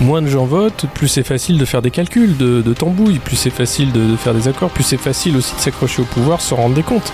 moins 0.00 0.22
de 0.22 0.26
gens 0.26 0.44
votent, 0.44 0.86
plus 0.94 1.08
c'est 1.08 1.22
facile 1.22 1.58
de 1.58 1.64
faire 1.64 1.82
des 1.82 1.90
calculs, 1.90 2.36
de, 2.36 2.62
de 2.62 2.74
tambouille, 2.74 3.18
plus 3.18 3.36
c'est 3.36 3.50
facile 3.50 3.92
de, 3.92 4.12
de 4.12 4.16
faire 4.16 4.34
des 4.34 4.48
accords, 4.48 4.70
plus 4.70 4.84
c'est 4.84 4.96
facile 4.96 5.36
aussi 5.36 5.54
de 5.54 5.60
s'accrocher 5.60 6.02
au 6.02 6.04
pouvoir, 6.04 6.40
se 6.40 6.54
rendre 6.54 6.74
des 6.74 6.82
comptes. 6.82 7.12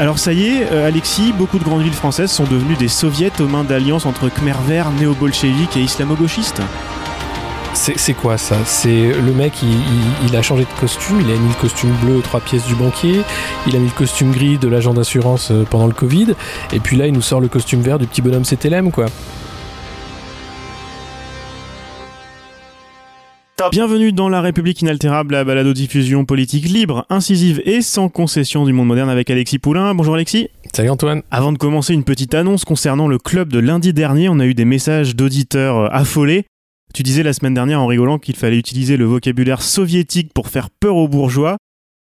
Alors 0.00 0.18
ça 0.18 0.32
y 0.32 0.48
est, 0.48 0.72
euh, 0.72 0.88
Alexis, 0.88 1.32
beaucoup 1.32 1.58
de 1.58 1.64
grandes 1.64 1.82
villes 1.82 1.92
françaises 1.92 2.32
sont 2.32 2.44
devenues 2.44 2.74
des 2.74 2.88
soviets 2.88 3.30
aux 3.40 3.46
mains 3.46 3.62
d'alliances 3.62 4.06
entre 4.06 4.28
Khmer 4.28 4.54
vert, 4.66 4.90
néo-bolcheviques 4.90 5.76
et 5.76 5.80
islamo-gauchistes. 5.80 6.60
C'est 7.74 8.14
quoi 8.14 8.38
ça? 8.38 8.56
C'est 8.64 9.12
le 9.12 9.32
mec, 9.32 9.52
il, 10.26 10.36
a 10.36 10.42
changé 10.42 10.62
de 10.62 10.80
costume, 10.80 11.20
il 11.20 11.30
a 11.30 11.36
mis 11.36 11.48
le 11.48 11.60
costume 11.60 11.90
bleu 12.02 12.20
trois 12.22 12.40
pièces 12.40 12.64
du 12.66 12.74
banquier, 12.74 13.20
il 13.66 13.76
a 13.76 13.78
mis 13.78 13.86
le 13.86 13.92
costume 13.92 14.30
gris 14.30 14.58
de 14.58 14.68
l'agent 14.68 14.94
d'assurance 14.94 15.50
euh, 15.50 15.64
pendant 15.68 15.86
le 15.86 15.92
Covid, 15.92 16.34
et 16.72 16.80
puis 16.80 16.96
là 16.96 17.06
il 17.06 17.12
nous 17.12 17.22
sort 17.22 17.40
le 17.40 17.48
costume 17.48 17.82
vert 17.82 17.98
du 17.98 18.06
petit 18.06 18.22
bonhomme 18.22 18.44
CTLM 18.44 18.90
quoi. 18.90 19.06
Bienvenue 23.70 24.12
dans 24.12 24.28
La 24.28 24.40
République 24.40 24.82
inaltérable, 24.82 25.34
la 25.34 25.44
balado-diffusion 25.44 26.24
politique 26.24 26.64
libre, 26.64 27.06
incisive 27.08 27.62
et 27.64 27.82
sans 27.82 28.08
concession 28.08 28.64
du 28.64 28.72
monde 28.72 28.88
moderne 28.88 29.08
avec 29.08 29.30
Alexis 29.30 29.60
Poulain. 29.60 29.94
Bonjour 29.94 30.14
Alexis. 30.14 30.48
Salut 30.74 30.90
Antoine. 30.90 31.22
Avant 31.30 31.52
de 31.52 31.58
commencer, 31.58 31.94
une 31.94 32.02
petite 32.02 32.34
annonce 32.34 32.64
concernant 32.64 33.06
le 33.06 33.18
club 33.18 33.52
de 33.52 33.60
lundi 33.60 33.92
dernier. 33.92 34.28
On 34.28 34.40
a 34.40 34.46
eu 34.46 34.54
des 34.54 34.64
messages 34.64 35.14
d'auditeurs 35.14 35.78
euh, 35.78 35.88
affolés. 35.92 36.46
Tu 36.94 37.04
disais 37.04 37.22
la 37.22 37.32
semaine 37.32 37.54
dernière 37.54 37.80
en 37.80 37.86
rigolant 37.86 38.18
qu'il 38.18 38.34
fallait 38.34 38.58
utiliser 38.58 38.96
le 38.96 39.04
vocabulaire 39.04 39.62
soviétique 39.62 40.34
pour 40.34 40.48
faire 40.48 40.68
peur 40.68 40.96
aux 40.96 41.08
bourgeois. 41.08 41.56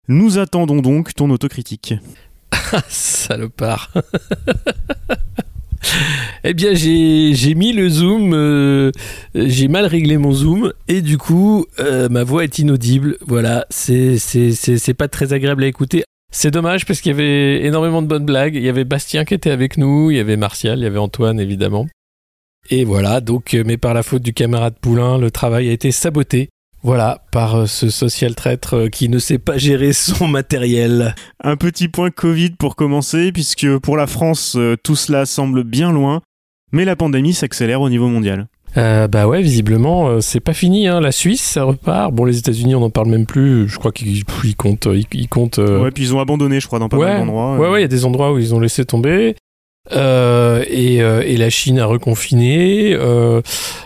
Nous 0.09 0.39
attendons 0.39 0.83
donc 0.83 1.15
ton 1.15 1.31
autocritique. 1.31 1.95
Salopard. 2.89 3.93
Eh 6.45 6.55
bien, 6.55 6.75
j'ai 6.75 7.55
mis 7.55 7.73
le 7.73 7.89
zoom, 7.89 8.33
euh, 8.33 8.93
j'ai 9.35 9.69
mal 9.69 9.87
réglé 9.87 10.17
mon 10.17 10.33
zoom, 10.33 10.73
et 10.89 11.01
du 11.01 11.19
coup, 11.19 11.67
euh, 11.81 12.09
ma 12.09 12.25
voix 12.25 12.45
est 12.45 12.59
inaudible. 12.59 13.17
Voilà, 13.27 13.67
c'est 13.71 14.95
pas 14.97 15.09
très 15.09 15.33
agréable 15.33 15.65
à 15.65 15.67
écouter. 15.67 16.05
C'est 16.33 16.51
dommage 16.51 16.87
parce 16.87 17.01
qu'il 17.01 17.13
y 17.13 17.15
avait 17.15 17.65
énormément 17.65 18.03
de 18.03 18.07
bonnes 18.07 18.27
blagues. 18.27 18.57
Il 18.57 18.63
y 18.63 18.69
avait 18.69 18.85
Bastien 18.85 19.25
qui 19.25 19.35
était 19.35 19.51
avec 19.51 19.79
nous, 19.79 20.11
il 20.11 20.17
y 20.19 20.21
avait 20.21 20.37
Martial, 20.37 20.79
il 20.79 20.83
y 20.83 20.87
avait 20.87 20.99
Antoine 20.99 21.41
évidemment. 21.41 21.87
Et 22.71 22.85
voilà, 22.85 23.21
donc, 23.21 23.55
euh, 23.55 23.63
mais 23.65 23.77
par 23.77 23.95
la 23.95 24.03
faute 24.03 24.23
du 24.23 24.33
camarade 24.33 24.75
Poulain, 24.81 25.19
le 25.19 25.31
travail 25.31 25.69
a 25.69 25.73
été 25.73 25.93
saboté. 25.93 26.49
Voilà, 26.87 27.19
par 27.33 27.57
euh, 27.57 27.67
ce 27.67 27.91
social 27.91 28.37
traître 28.37 28.77
euh, 28.77 28.89
qui 28.89 29.09
ne 29.09 29.19
sait 29.19 29.39
pas 29.39 29.59
gérer 29.59 29.93
son 29.93 30.29
matériel. 30.29 31.17
Un 31.43 31.57
petit 31.57 31.89
point 31.89 32.11
Covid 32.11 32.51
pour 32.51 32.77
commencer, 32.77 33.33
puisque 33.33 33.67
pour 33.79 33.97
la 33.97 34.07
France, 34.07 34.55
euh, 34.57 34.77
tout 34.81 34.95
cela 34.95 35.27
semble 35.27 35.65
bien 35.65 35.91
loin, 35.91 36.23
mais 36.71 36.85
la 36.85 36.95
pandémie 36.95 37.35
s'accélère 37.35 37.81
au 37.81 37.91
niveau 37.91 38.07
mondial. 38.07 38.47
bah 38.77 39.27
ouais, 39.27 39.43
visiblement, 39.43 40.21
c'est 40.21 40.39
pas 40.39 40.55
fini. 40.55 40.87
Hein. 40.87 41.01
La 41.01 41.11
Suisse, 41.11 41.43
ça 41.43 41.65
repart. 41.65 42.13
Bon, 42.13 42.25
les 42.25 42.39
États-Unis, 42.39 42.77
on 42.77 42.81
n'en 42.81 42.91
parle 42.91 43.09
même 43.09 43.27
plus. 43.27 43.67
Je 43.67 43.79
crois 43.81 43.91
qu'ils 43.91 44.25
comptent. 44.57 44.87
Ils, 45.13 45.29
comptent 45.29 45.59
Ouais, 45.59 45.91
puis 45.91 46.05
ils 46.05 46.15
ont 46.15 46.21
abandonné, 46.21 46.61
je 46.61 46.69
crois, 46.69 46.79
dans 46.79 46.89
pas 46.89 46.99
mal 46.99 47.19
d'endroits. 47.19 47.59
Ouais, 47.59 47.69
ouais, 47.69 47.79
il 47.81 47.83
y 47.83 47.87
a 47.87 47.89
des 47.89 48.05
endroits 48.05 48.33
où 48.33 48.39
ils 48.39 48.55
ont 48.55 48.61
laissé 48.61 48.85
tomber. 48.85 49.35
Euh, 49.93 50.65
et, 50.69 51.01
euh, 51.01 51.23
et, 51.25 51.37
la 51.37 51.51
Chine 51.51 51.79
a 51.79 51.87
reconfiné. 51.87 52.95
Euh, 52.95 53.41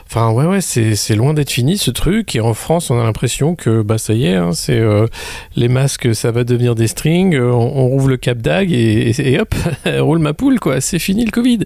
enfin, 0.07 0.31
ouais, 0.31 0.47
ouais, 0.47 0.61
c'est 0.61 1.15
loin 1.15 1.35
d'être 1.35 1.51
fini 1.51 1.77
ce 1.77 1.91
truc. 1.91 2.35
Et 2.35 2.41
en 2.41 2.55
France, 2.55 2.91
on 2.91 2.99
a 2.99 3.05
l'impression 3.05 3.55
que 3.55 3.83
bah 3.83 3.99
ça 3.99 4.15
y 4.15 4.27
est, 4.27 4.35
hein, 4.35 4.53
c'est 4.53 4.81
les 5.57 5.69
masques, 5.69 6.15
ça 6.15 6.31
va 6.31 6.45
devenir 6.45 6.75
des 6.75 6.87
strings. 6.87 7.39
On, 7.39 7.73
on 7.77 7.89
rouvre 7.89 8.09
le 8.09 8.17
cap 8.17 8.39
d'ag 8.39 8.73
et, 8.73 9.39
hop, 9.39 9.55
roule 9.99 10.21
ma 10.21 10.33
poule, 10.33 10.59
quoi. 10.59 10.81
C'est 10.81 10.99
fini 10.99 11.25
le 11.25 11.31
Covid. 11.31 11.61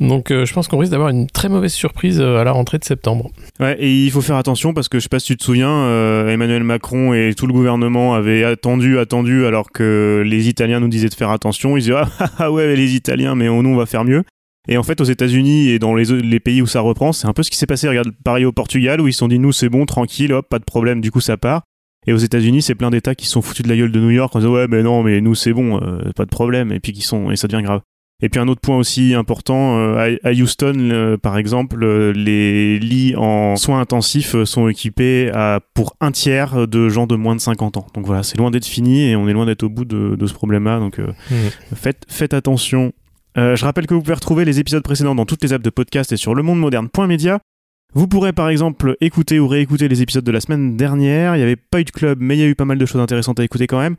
Donc, 0.00 0.28
je 0.30 0.52
pense 0.52 0.68
qu'on 0.68 0.78
risque 0.78 0.92
d'avoir 0.92 1.10
une 1.10 1.26
très 1.26 1.48
mauvaise 1.48 1.72
surprise 1.72 2.20
à 2.20 2.44
la 2.44 2.52
rentrée 2.52 2.78
de 2.78 2.84
septembre. 2.84 3.30
Ouais, 3.60 3.76
et 3.78 4.04
il 4.04 4.10
faut 4.10 4.22
faire 4.22 4.36
attention 4.36 4.72
parce 4.72 4.88
que 4.88 4.98
je 4.98 5.04
sais 5.04 5.08
pas 5.08 5.20
si 5.20 5.26
tu 5.26 5.36
te 5.36 5.44
souviens, 5.44 6.26
Emmanuel 6.28 6.64
Macron 6.64 7.12
et 7.12 7.34
tout 7.36 7.46
le 7.46 7.52
gouvernement 7.52 8.14
avaient 8.14 8.44
attendu, 8.44 8.98
attendu, 8.98 9.46
alors 9.46 9.70
que 9.70 10.22
les 10.24 10.48
Italiens 10.48 10.80
nous 10.80 10.88
disaient 10.88 11.08
de 11.08 11.14
faire 11.14 11.30
attention. 11.30 11.76
Ils 11.76 11.82
disaient 11.82 11.94
ah, 11.96 12.08
ah 12.38 12.50
ouais, 12.50 12.74
les 12.74 12.94
Italiens, 12.94 13.34
mais 13.34 13.48
on 13.48 13.65
on 13.68 13.76
va 13.76 13.86
faire 13.86 14.04
mieux. 14.04 14.24
Et 14.68 14.76
en 14.76 14.82
fait, 14.82 15.00
aux 15.00 15.04
États-Unis 15.04 15.68
et 15.68 15.78
dans 15.78 15.94
les, 15.94 16.40
pays 16.40 16.60
où 16.60 16.66
ça 16.66 16.80
reprend, 16.80 17.12
c'est 17.12 17.26
un 17.26 17.32
peu 17.32 17.42
ce 17.42 17.50
qui 17.50 17.56
s'est 17.56 17.66
passé. 17.66 17.88
Regarde, 17.88 18.10
pareil 18.24 18.44
au 18.44 18.52
Portugal, 18.52 19.00
où 19.00 19.06
ils 19.06 19.12
se 19.12 19.20
sont 19.20 19.28
dit, 19.28 19.38
nous, 19.38 19.52
c'est 19.52 19.68
bon, 19.68 19.86
tranquille, 19.86 20.32
hop, 20.32 20.48
pas 20.48 20.58
de 20.58 20.64
problème, 20.64 21.00
du 21.00 21.10
coup, 21.10 21.20
ça 21.20 21.36
part. 21.36 21.62
Et 22.08 22.12
aux 22.12 22.18
États-Unis, 22.18 22.62
c'est 22.62 22.74
plein 22.74 22.90
d'États 22.90 23.14
qui 23.14 23.26
sont 23.26 23.42
foutus 23.42 23.64
de 23.64 23.68
la 23.68 23.76
gueule 23.76 23.92
de 23.92 24.00
New 24.00 24.10
York 24.10 24.34
en 24.34 24.40
disant, 24.40 24.52
ouais, 24.52 24.66
mais 24.68 24.82
non, 24.82 25.02
mais 25.02 25.20
nous, 25.20 25.34
c'est 25.34 25.52
bon, 25.52 25.80
euh, 25.82 26.10
pas 26.14 26.24
de 26.24 26.30
problème, 26.30 26.72
et 26.72 26.80
puis 26.80 26.92
qui 26.92 27.02
sont, 27.02 27.30
et 27.30 27.36
ça 27.36 27.48
devient 27.48 27.62
grave. 27.62 27.80
Et 28.22 28.30
puis 28.30 28.40
un 28.40 28.48
autre 28.48 28.62
point 28.62 28.78
aussi 28.78 29.12
important, 29.12 29.78
euh, 29.78 30.16
à 30.24 30.30
Houston, 30.30 30.74
euh, 30.90 31.18
par 31.18 31.36
exemple, 31.36 31.84
les 32.12 32.78
lits 32.78 33.14
en 33.14 33.56
soins 33.56 33.80
intensifs 33.80 34.42
sont 34.44 34.68
équipés 34.68 35.30
à, 35.34 35.60
pour 35.74 35.96
un 36.00 36.12
tiers 36.12 36.66
de 36.66 36.88
gens 36.88 37.06
de 37.06 37.14
moins 37.14 37.36
de 37.36 37.42
50 37.42 37.76
ans. 37.76 37.86
Donc 37.92 38.06
voilà, 38.06 38.22
c'est 38.22 38.38
loin 38.38 38.50
d'être 38.50 38.64
fini 38.64 39.10
et 39.10 39.16
on 39.16 39.28
est 39.28 39.34
loin 39.34 39.44
d'être 39.44 39.64
au 39.64 39.68
bout 39.68 39.84
de, 39.84 40.26
ce 40.26 40.32
problème-là. 40.32 40.78
Donc 40.78 40.98
mmh. 40.98 41.34
faites, 41.74 42.04
faites 42.08 42.32
attention 42.32 42.94
euh, 43.36 43.56
je 43.56 43.64
rappelle 43.64 43.86
que 43.86 43.94
vous 43.94 44.00
pouvez 44.00 44.14
retrouver 44.14 44.44
les 44.44 44.60
épisodes 44.60 44.82
précédents 44.82 45.14
dans 45.14 45.26
toutes 45.26 45.42
les 45.42 45.52
apps 45.52 45.64
de 45.64 45.70
podcast 45.70 46.12
et 46.12 46.16
sur 46.16 46.34
lemondemoderne.media. 46.34 47.40
Vous 47.94 48.08
pourrez 48.08 48.32
par 48.32 48.48
exemple 48.48 48.96
écouter 49.00 49.38
ou 49.38 49.48
réécouter 49.48 49.88
les 49.88 50.02
épisodes 50.02 50.24
de 50.24 50.32
la 50.32 50.40
semaine 50.40 50.76
dernière. 50.76 51.34
Il 51.34 51.38
n'y 51.38 51.44
avait 51.44 51.56
pas 51.56 51.80
eu 51.80 51.84
de 51.84 51.90
club, 51.90 52.18
mais 52.20 52.36
il 52.36 52.40
y 52.40 52.42
a 52.42 52.46
eu 52.46 52.54
pas 52.54 52.64
mal 52.64 52.78
de 52.78 52.86
choses 52.86 53.00
intéressantes 53.00 53.40
à 53.40 53.44
écouter 53.44 53.66
quand 53.66 53.78
même. 53.78 53.96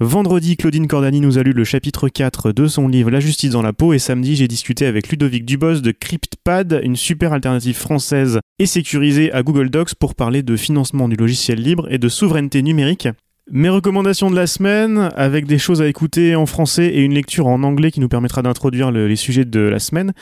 Vendredi, 0.00 0.56
Claudine 0.56 0.86
Cordani 0.86 1.20
nous 1.20 1.38
a 1.38 1.42
lu 1.42 1.52
le 1.52 1.64
chapitre 1.64 2.08
4 2.08 2.52
de 2.52 2.68
son 2.68 2.86
livre 2.86 3.10
La 3.10 3.18
justice 3.18 3.50
dans 3.50 3.62
la 3.62 3.72
peau 3.72 3.92
et 3.92 3.98
samedi, 3.98 4.36
j'ai 4.36 4.46
discuté 4.46 4.86
avec 4.86 5.08
Ludovic 5.08 5.44
Dubos 5.44 5.80
de 5.80 5.90
CryptPad, 5.90 6.80
une 6.84 6.94
super 6.94 7.32
alternative 7.32 7.74
française 7.74 8.38
et 8.60 8.66
sécurisée 8.66 9.32
à 9.32 9.42
Google 9.42 9.70
Docs 9.70 9.96
pour 9.96 10.14
parler 10.14 10.44
de 10.44 10.56
financement 10.56 11.08
du 11.08 11.16
logiciel 11.16 11.60
libre 11.60 11.88
et 11.90 11.98
de 11.98 12.08
souveraineté 12.08 12.62
numérique. 12.62 13.08
Mes 13.50 13.70
recommandations 13.70 14.30
de 14.30 14.36
la 14.36 14.46
semaine, 14.46 15.10
avec 15.16 15.46
des 15.46 15.56
choses 15.56 15.80
à 15.80 15.88
écouter 15.88 16.36
en 16.36 16.44
français 16.44 16.88
et 16.88 17.00
une 17.00 17.14
lecture 17.14 17.46
en 17.46 17.62
anglais 17.62 17.90
qui 17.90 18.00
nous 18.00 18.08
permettra 18.08 18.42
d'introduire 18.42 18.90
les 18.90 19.16
sujets 19.16 19.46
de 19.46 19.60
la 19.60 19.78
semaine. 19.78 20.12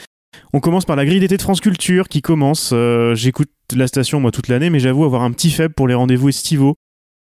On 0.52 0.60
commence 0.60 0.84
par 0.84 0.94
la 0.94 1.04
grille 1.04 1.18
d'été 1.18 1.36
de 1.36 1.42
France 1.42 1.60
Culture 1.60 2.08
qui 2.08 2.22
commence. 2.22 2.70
Euh, 2.72 3.16
j'écoute 3.16 3.50
la 3.74 3.88
station 3.88 4.20
moi 4.20 4.30
toute 4.30 4.46
l'année, 4.46 4.70
mais 4.70 4.78
j'avoue 4.78 5.04
avoir 5.04 5.22
un 5.22 5.32
petit 5.32 5.50
faible 5.50 5.74
pour 5.74 5.88
les 5.88 5.94
rendez-vous 5.94 6.28
estivaux. 6.28 6.76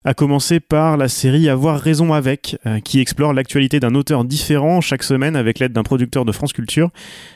À 0.03 0.15
commencer 0.15 0.59
par 0.59 0.97
la 0.97 1.07
série 1.07 1.47
Avoir 1.47 1.79
raison 1.79 2.11
avec, 2.13 2.57
euh, 2.65 2.79
qui 2.79 2.99
explore 2.99 3.33
l'actualité 3.33 3.79
d'un 3.79 3.93
auteur 3.93 4.25
différent 4.25 4.81
chaque 4.81 5.03
semaine 5.03 5.35
avec 5.35 5.59
l'aide 5.59 5.73
d'un 5.73 5.83
producteur 5.83 6.25
de 6.25 6.31
France 6.31 6.53
Culture. 6.53 6.89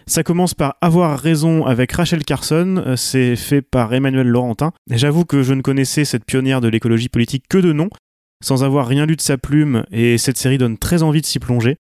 Ça 0.07 0.23
commence 0.23 0.55
par 0.55 0.75
Avoir 0.81 1.19
raison 1.19 1.67
avec 1.67 1.91
Rachel 1.91 2.25
Carson, 2.25 2.81
euh, 2.83 2.95
c'est 2.95 3.35
fait 3.35 3.61
par 3.61 3.93
Emmanuel 3.93 4.25
Laurentin. 4.25 4.71
J'avoue 4.89 5.25
que 5.25 5.43
je 5.43 5.53
ne 5.53 5.61
connaissais 5.61 6.05
cette 6.05 6.25
pionnière 6.25 6.59
de 6.59 6.67
l'écologie 6.67 7.09
politique 7.09 7.43
que 7.47 7.59
de 7.59 7.71
nom, 7.71 7.89
sans 8.45 8.63
avoir 8.63 8.87
rien 8.87 9.07
lu 9.07 9.15
de 9.15 9.21
sa 9.21 9.39
plume, 9.39 9.85
et 9.91 10.19
cette 10.19 10.37
série 10.37 10.59
donne 10.59 10.77
très 10.77 11.01
envie 11.01 11.21
de 11.21 11.25
s'y 11.25 11.39
plonger. 11.39 11.77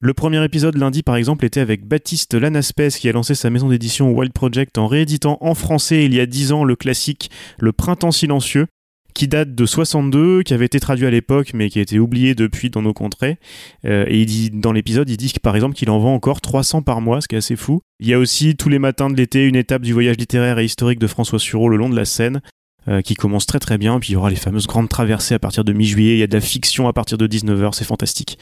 Le 0.00 0.14
premier 0.14 0.44
épisode 0.44 0.76
lundi 0.76 1.02
par 1.02 1.16
exemple 1.16 1.44
était 1.44 1.58
avec 1.58 1.86
Baptiste 1.86 2.34
Lanaspes 2.34 2.90
qui 3.00 3.08
a 3.08 3.12
lancé 3.12 3.34
sa 3.34 3.50
maison 3.50 3.68
d'édition 3.68 4.12
Wild 4.12 4.32
Project 4.32 4.78
en 4.78 4.86
rééditant 4.86 5.38
en 5.40 5.54
français 5.54 6.04
il 6.04 6.14
y 6.14 6.20
a 6.20 6.26
10 6.26 6.52
ans 6.52 6.62
le 6.62 6.76
classique 6.76 7.30
Le 7.58 7.72
Printemps 7.72 8.12
silencieux 8.12 8.66
qui 9.14 9.28
date 9.28 9.54
de 9.54 9.66
62, 9.66 10.42
qui 10.42 10.54
avait 10.54 10.66
été 10.66 10.78
traduit 10.78 11.06
à 11.06 11.10
l'époque 11.10 11.52
mais 11.52 11.68
qui 11.68 11.80
a 11.80 11.82
été 11.82 11.98
oublié 11.98 12.36
depuis 12.36 12.70
dans 12.70 12.82
nos 12.82 12.92
contrées. 12.92 13.38
Euh, 13.84 14.04
et 14.06 14.20
il 14.20 14.26
dit, 14.26 14.50
dans 14.50 14.72
l'épisode, 14.72 15.08
il 15.08 15.16
dit 15.16 15.32
par 15.42 15.56
exemple 15.56 15.74
qu'il 15.74 15.90
en 15.90 15.98
vend 15.98 16.14
encore 16.14 16.40
300 16.40 16.82
par 16.82 17.00
mois, 17.00 17.20
ce 17.20 17.28
qui 17.28 17.34
est 17.34 17.38
assez 17.38 17.56
fou. 17.56 17.80
Il 17.98 18.08
y 18.08 18.14
a 18.14 18.18
aussi 18.18 18.56
tous 18.56 18.68
les 18.68 18.78
matins 18.78 19.10
de 19.10 19.16
l'été 19.16 19.46
une 19.46 19.56
étape 19.56 19.82
du 19.82 19.92
voyage 19.92 20.16
littéraire 20.16 20.58
et 20.58 20.64
historique 20.64 20.98
de 20.98 21.06
François 21.06 21.38
Sureau 21.38 21.68
le 21.68 21.76
long 21.76 21.88
de 21.88 21.96
la 21.96 22.04
Seine, 22.04 22.40
euh, 22.88 23.02
qui 23.02 23.14
commence 23.14 23.46
très 23.46 23.60
très 23.60 23.78
bien. 23.78 23.98
Puis 24.00 24.10
il 24.10 24.12
y 24.12 24.16
aura 24.16 24.30
les 24.30 24.36
fameuses 24.36 24.66
grandes 24.66 24.88
traversées 24.88 25.34
à 25.34 25.38
partir 25.38 25.64
de 25.64 25.72
mi-juillet. 25.72 26.14
Il 26.14 26.18
y 26.18 26.22
a 26.22 26.26
de 26.26 26.34
la 26.34 26.40
fiction 26.40 26.88
à 26.88 26.92
partir 26.92 27.18
de 27.18 27.26
19h, 27.26 27.72
c'est 27.72 27.84
fantastique. 27.84 28.38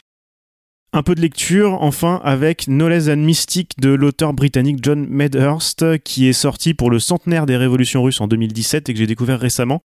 Un 0.95 1.01
peu 1.01 1.15
de 1.15 1.21
lecture, 1.21 1.81
enfin, 1.81 2.21
avec 2.23 2.65
Knowledge 2.65 3.09
and 3.09 3.17
Mystic 3.17 3.79
de 3.79 3.89
l'auteur 3.89 4.33
britannique 4.33 4.77
John 4.83 5.07
Medhurst, 5.09 5.97
qui 6.03 6.27
est 6.27 6.33
sorti 6.33 6.75
pour 6.75 6.91
le 6.91 6.99
centenaire 6.99 7.47
des 7.47 7.57
révolutions 7.57 8.03
russes 8.03 8.21
en 8.21 8.27
2017 8.27 8.89
et 8.89 8.93
que 8.93 8.99
j'ai 8.99 9.07
découvert 9.07 9.39
récemment. 9.39 9.81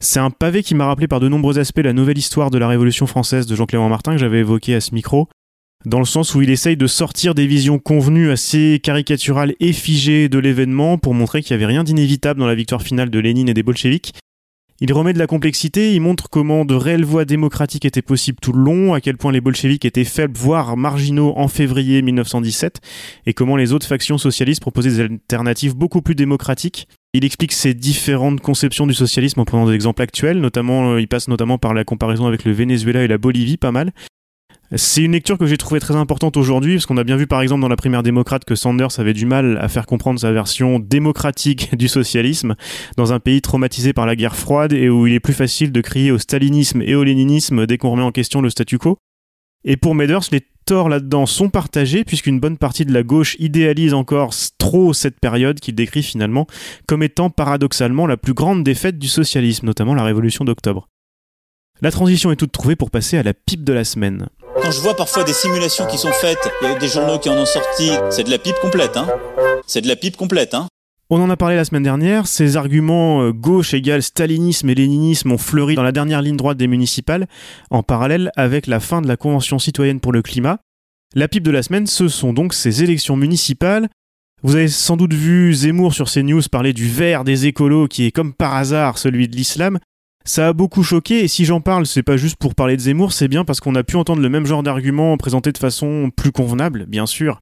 C'est 0.00 0.20
un 0.20 0.30
pavé 0.30 0.62
qui 0.62 0.74
m'a 0.74 0.86
rappelé 0.86 1.08
par 1.08 1.20
de 1.20 1.28
nombreux 1.28 1.58
aspects 1.58 1.80
la 1.82 1.92
nouvelle 1.92 2.18
histoire 2.18 2.50
de 2.50 2.58
la 2.58 2.68
Révolution 2.68 3.06
française 3.06 3.46
de 3.46 3.54
Jean-Clément 3.54 3.88
Martin 3.88 4.12
que 4.12 4.18
j'avais 4.18 4.40
évoqué 4.40 4.74
à 4.74 4.80
ce 4.80 4.94
micro 4.94 5.28
dans 5.84 5.98
le 5.98 6.04
sens 6.04 6.34
où 6.34 6.42
il 6.42 6.50
essaye 6.50 6.76
de 6.76 6.86
sortir 6.86 7.34
des 7.34 7.46
visions 7.46 7.78
convenues 7.78 8.30
assez 8.30 8.80
caricaturales 8.82 9.54
et 9.60 9.72
figées 9.72 10.28
de 10.28 10.38
l'événement 10.38 10.98
pour 10.98 11.14
montrer 11.14 11.42
qu'il 11.42 11.56
n'y 11.56 11.62
avait 11.62 11.72
rien 11.72 11.84
d'inévitable 11.84 12.40
dans 12.40 12.46
la 12.46 12.54
victoire 12.54 12.82
finale 12.82 13.10
de 13.10 13.18
Lénine 13.18 13.48
et 13.48 13.54
des 13.54 13.62
bolcheviks. 13.62 14.12
Il 14.78 14.92
remet 14.92 15.14
de 15.14 15.18
la 15.18 15.26
complexité, 15.26 15.94
il 15.94 16.02
montre 16.02 16.28
comment 16.28 16.66
de 16.66 16.74
réelles 16.74 17.04
voies 17.04 17.24
démocratiques 17.24 17.86
étaient 17.86 18.02
possibles 18.02 18.38
tout 18.42 18.52
le 18.52 18.62
long, 18.62 18.92
à 18.92 19.00
quel 19.00 19.16
point 19.16 19.32
les 19.32 19.40
bolcheviks 19.40 19.86
étaient 19.86 20.04
faibles, 20.04 20.36
voire 20.36 20.76
marginaux 20.76 21.32
en 21.36 21.48
février 21.48 22.02
1917, 22.02 22.80
et 23.24 23.32
comment 23.32 23.56
les 23.56 23.72
autres 23.72 23.86
factions 23.86 24.18
socialistes 24.18 24.60
proposaient 24.60 24.90
des 24.90 25.00
alternatives 25.00 25.74
beaucoup 25.74 26.02
plus 26.02 26.14
démocratiques. 26.14 26.88
Il 27.14 27.24
explique 27.24 27.54
ces 27.54 27.72
différentes 27.72 28.42
conceptions 28.42 28.86
du 28.86 28.92
socialisme 28.92 29.40
en 29.40 29.46
prenant 29.46 29.66
des 29.66 29.74
exemples 29.74 30.02
actuels, 30.02 30.40
notamment, 30.40 30.90
euh, 30.90 31.00
il 31.00 31.08
passe 31.08 31.28
notamment 31.28 31.56
par 31.56 31.72
la 31.72 31.84
comparaison 31.84 32.26
avec 32.26 32.44
le 32.44 32.52
Venezuela 32.52 33.02
et 33.02 33.08
la 33.08 33.16
Bolivie, 33.16 33.56
pas 33.56 33.72
mal, 33.72 33.94
C'est 34.74 35.02
une 35.02 35.12
lecture 35.12 35.38
que 35.38 35.46
j'ai 35.46 35.56
trouvée 35.56 35.78
très 35.78 35.94
importante 35.94 36.36
aujourd'hui, 36.36 36.74
parce 36.74 36.86
qu'on 36.86 36.96
a 36.96 37.04
bien 37.04 37.16
vu 37.16 37.28
par 37.28 37.40
exemple 37.40 37.60
dans 37.60 37.68
la 37.68 37.76
primaire 37.76 38.02
démocrate 38.02 38.44
que 38.44 38.56
Sanders 38.56 38.98
avait 38.98 39.12
du 39.12 39.24
mal 39.24 39.58
à 39.58 39.68
faire 39.68 39.86
comprendre 39.86 40.18
sa 40.18 40.32
version 40.32 40.80
démocratique 40.80 41.76
du 41.76 41.86
socialisme 41.86 42.56
dans 42.96 43.12
un 43.12 43.20
pays 43.20 43.40
traumatisé 43.40 43.92
par 43.92 44.06
la 44.06 44.16
guerre 44.16 44.34
froide 44.34 44.72
et 44.72 44.88
où 44.88 45.06
il 45.06 45.14
est 45.14 45.20
plus 45.20 45.34
facile 45.34 45.70
de 45.70 45.80
crier 45.80 46.10
au 46.10 46.18
stalinisme 46.18 46.82
et 46.82 46.96
au 46.96 47.04
léninisme 47.04 47.66
dès 47.66 47.78
qu'on 47.78 47.92
remet 47.92 48.02
en 48.02 48.10
question 48.10 48.40
le 48.40 48.50
statu 48.50 48.78
quo. 48.78 48.98
Et 49.64 49.76
pour 49.76 49.94
Meders, 49.94 50.30
les 50.32 50.42
torts 50.64 50.88
là-dedans 50.88 51.26
sont 51.26 51.48
partagés, 51.48 52.04
puisqu'une 52.04 52.40
bonne 52.40 52.58
partie 52.58 52.84
de 52.84 52.92
la 52.92 53.04
gauche 53.04 53.36
idéalise 53.38 53.94
encore 53.94 54.32
trop 54.58 54.92
cette 54.92 55.20
période 55.20 55.60
qu'il 55.60 55.76
décrit 55.76 56.02
finalement 56.02 56.46
comme 56.88 57.04
étant 57.04 57.30
paradoxalement 57.30 58.06
la 58.06 58.16
plus 58.16 58.34
grande 58.34 58.64
défaite 58.64 58.98
du 58.98 59.08
socialisme, 59.08 59.66
notamment 59.66 59.94
la 59.94 60.04
révolution 60.04 60.44
d'octobre. 60.44 60.88
La 61.82 61.90
transition 61.90 62.32
est 62.32 62.36
toute 62.36 62.52
trouvée 62.52 62.76
pour 62.76 62.90
passer 62.90 63.16
à 63.16 63.22
la 63.22 63.34
pipe 63.34 63.62
de 63.62 63.72
la 63.72 63.84
semaine. 63.84 64.28
Quand 64.66 64.72
je 64.72 64.80
vois 64.80 64.96
parfois 64.96 65.22
des 65.22 65.32
simulations 65.32 65.86
qui 65.86 65.96
sont 65.96 66.10
faites, 66.10 66.50
il 66.60 66.76
des 66.80 66.88
journaux 66.88 67.20
qui 67.20 67.28
en 67.28 67.36
ont 67.36 67.46
sorti, 67.46 67.92
c'est 68.10 68.24
de 68.24 68.30
la 68.32 68.38
pipe 68.38 68.56
complète, 68.60 68.96
hein 68.96 69.06
C'est 69.64 69.80
de 69.80 69.86
la 69.86 69.94
pipe 69.94 70.16
complète, 70.16 70.54
hein 70.54 70.66
on 71.08 71.22
en 71.22 71.30
a 71.30 71.36
parlé 71.36 71.54
la 71.54 71.64
semaine 71.64 71.84
dernière, 71.84 72.26
ces 72.26 72.56
arguments 72.56 73.22
euh, 73.22 73.32
gauche 73.32 73.74
égale 73.74 74.02
stalinisme 74.02 74.68
et 74.68 74.74
léninisme 74.74 75.30
ont 75.30 75.38
fleuri 75.38 75.76
dans 75.76 75.84
la 75.84 75.92
dernière 75.92 76.20
ligne 76.20 76.36
droite 76.36 76.56
des 76.56 76.66
municipales, 76.66 77.28
en 77.70 77.84
parallèle 77.84 78.32
avec 78.34 78.66
la 78.66 78.80
fin 78.80 79.02
de 79.02 79.06
la 79.06 79.16
Convention 79.16 79.60
citoyenne 79.60 80.00
pour 80.00 80.10
le 80.10 80.20
climat. 80.20 80.58
La 81.14 81.28
pipe 81.28 81.44
de 81.44 81.52
la 81.52 81.62
semaine, 81.62 81.86
ce 81.86 82.08
sont 82.08 82.32
donc 82.32 82.52
ces 82.52 82.82
élections 82.82 83.14
municipales. 83.14 83.88
Vous 84.42 84.56
avez 84.56 84.66
sans 84.66 84.96
doute 84.96 85.14
vu 85.14 85.54
Zemmour 85.54 85.94
sur 85.94 86.08
ces 86.08 86.24
news 86.24 86.42
parler 86.50 86.72
du 86.72 86.88
vert 86.88 87.22
des 87.22 87.46
écolos 87.46 87.86
qui 87.86 88.04
est 88.06 88.10
comme 88.10 88.34
par 88.34 88.56
hasard 88.56 88.98
celui 88.98 89.28
de 89.28 89.36
l'islam. 89.36 89.78
Ça 90.26 90.48
a 90.48 90.52
beaucoup 90.52 90.82
choqué 90.82 91.22
et 91.22 91.28
si 91.28 91.44
j'en 91.44 91.60
parle, 91.60 91.86
c'est 91.86 92.02
pas 92.02 92.16
juste 92.16 92.34
pour 92.34 92.56
parler 92.56 92.76
de 92.76 92.82
Zemmour, 92.82 93.12
c'est 93.12 93.28
bien 93.28 93.44
parce 93.44 93.60
qu'on 93.60 93.76
a 93.76 93.84
pu 93.84 93.94
entendre 93.94 94.20
le 94.20 94.28
même 94.28 94.44
genre 94.44 94.64
d'arguments 94.64 95.16
présentés 95.16 95.52
de 95.52 95.58
façon 95.58 96.10
plus 96.14 96.32
convenable, 96.32 96.84
bien 96.86 97.06
sûr, 97.06 97.38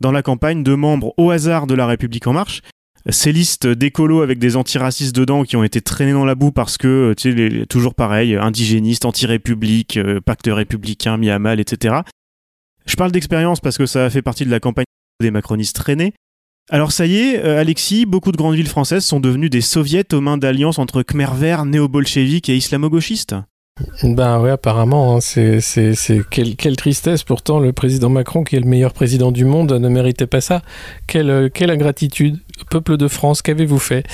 dans 0.00 0.12
la 0.12 0.22
campagne 0.22 0.62
de 0.62 0.74
membres 0.74 1.12
au 1.18 1.30
hasard 1.30 1.66
de 1.66 1.74
la 1.74 1.86
République 1.86 2.26
en 2.26 2.32
marche. 2.32 2.62
Ces 3.10 3.32
listes 3.32 3.66
d'écolos 3.66 4.22
avec 4.22 4.38
des 4.38 4.56
antiracistes 4.56 5.14
dedans 5.14 5.42
qui 5.42 5.56
ont 5.56 5.64
été 5.64 5.82
traînés 5.82 6.12
dans 6.12 6.24
la 6.24 6.34
boue 6.34 6.52
parce 6.52 6.78
que, 6.78 7.14
tu 7.18 7.32
sais, 7.32 7.66
toujours 7.66 7.94
pareil, 7.94 8.34
indigénistes, 8.34 9.04
anti-république, 9.04 9.98
euh, 9.98 10.20
pacte 10.20 10.48
républicain 10.50 11.18
mis 11.18 11.28
à 11.28 11.38
mal, 11.38 11.60
etc. 11.60 11.96
Je 12.86 12.96
parle 12.96 13.12
d'expérience 13.12 13.60
parce 13.60 13.76
que 13.76 13.84
ça 13.84 14.06
a 14.06 14.10
fait 14.10 14.22
partie 14.22 14.46
de 14.46 14.50
la 14.50 14.60
campagne 14.60 14.86
des 15.20 15.30
macronistes 15.30 15.76
traînés. 15.76 16.14
Alors 16.70 16.92
ça 16.92 17.06
y 17.06 17.16
est, 17.16 17.44
euh, 17.44 17.60
Alexis, 17.60 18.06
beaucoup 18.06 18.32
de 18.32 18.36
grandes 18.36 18.54
villes 18.54 18.68
françaises 18.68 19.04
sont 19.04 19.20
devenues 19.20 19.50
des 19.50 19.60
soviets 19.60 20.14
aux 20.14 20.20
mains 20.20 20.38
d'alliances 20.38 20.78
entre 20.78 21.02
Khmer 21.02 21.34
vert, 21.34 21.64
néo-bolcheviques 21.64 22.48
et 22.48 22.56
islamo-gauchistes. 22.56 23.34
Ben 24.02 24.38
oui, 24.38 24.50
apparemment, 24.50 25.16
hein, 25.16 25.20
c'est, 25.22 25.60
c'est, 25.60 25.94
quelle, 26.30 26.56
quelle, 26.56 26.76
tristesse. 26.76 27.22
Pourtant, 27.22 27.58
le 27.58 27.72
président 27.72 28.10
Macron, 28.10 28.44
qui 28.44 28.56
est 28.56 28.60
le 28.60 28.68
meilleur 28.68 28.92
président 28.92 29.32
du 29.32 29.46
monde, 29.46 29.72
ne 29.72 29.88
méritait 29.88 30.26
pas 30.26 30.42
ça. 30.42 30.60
Quelle, 31.06 31.50
quelle 31.54 31.70
ingratitude. 31.70 32.38
Peuple 32.70 32.96
de 32.96 33.08
France, 33.08 33.40
qu'avez-vous 33.40 33.78
fait? 33.78 34.04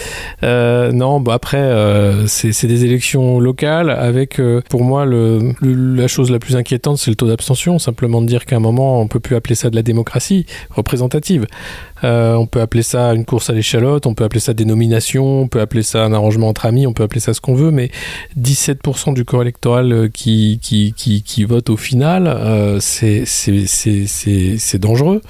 Euh, 0.45 0.93
Non, 0.93 1.21
bah 1.21 1.35
après, 1.35 1.59
euh, 1.59 2.27
c'est 2.29 2.67
des 2.67 2.85
élections 2.85 3.41
locales 3.41 3.91
avec, 3.91 4.39
euh, 4.39 4.63
pour 4.71 4.85
moi, 4.85 5.05
la 5.05 6.07
chose 6.07 6.31
la 6.31 6.39
plus 6.39 6.55
inquiétante, 6.55 6.99
c'est 6.99 7.11
le 7.11 7.17
taux 7.17 7.27
d'abstention. 7.27 7.79
Simplement 7.81 8.23
de 8.23 8.27
dire 8.27 8.47
qu'à 8.47 8.57
un 8.57 8.61
moment, 8.61 9.01
on 9.01 9.09
peut 9.09 9.21
plus 9.21 9.35
appeler 9.35 9.57
ça 9.57 9.71
de 9.71 9.77
la 9.77 9.83
démocratie 9.83 10.47
représentative. 10.71 11.47
on 12.05 12.47
peut 12.47 12.61
appeler 12.61 12.85
ça 12.85 13.13
une 13.13 13.25
course 13.25 13.51
à 13.51 13.53
l'échalote, 13.55 14.07
on 14.07 14.15
peut 14.15 14.25
appeler 14.25 14.41
ça 14.41 14.55
des 14.55 14.65
nominations, 14.65 15.43
on 15.43 15.49
peut 15.49 15.61
appeler 15.61 15.83
ça 15.83 16.05
un 16.05 16.13
arrangement 16.13 16.49
entre 16.49 16.67
amis, 16.67 16.87
on 16.87 16.93
peut 16.93 17.03
appeler 17.03 17.21
ça 17.21 17.35
ce 17.35 17.41
qu'on 17.41 17.55
veut, 17.55 17.73
mais 17.73 17.91
17% 18.39 19.15
du 19.15 19.25
corps 19.25 19.43
électoral 19.49 20.11
qui, 20.13 20.61
qui, 20.63 20.93
qui, 20.97 21.23
qui 21.23 21.45
vote 21.45 21.71
au 21.71 21.77
final, 21.77 22.79
c'est 22.81 23.25
dangereux. 24.79 25.21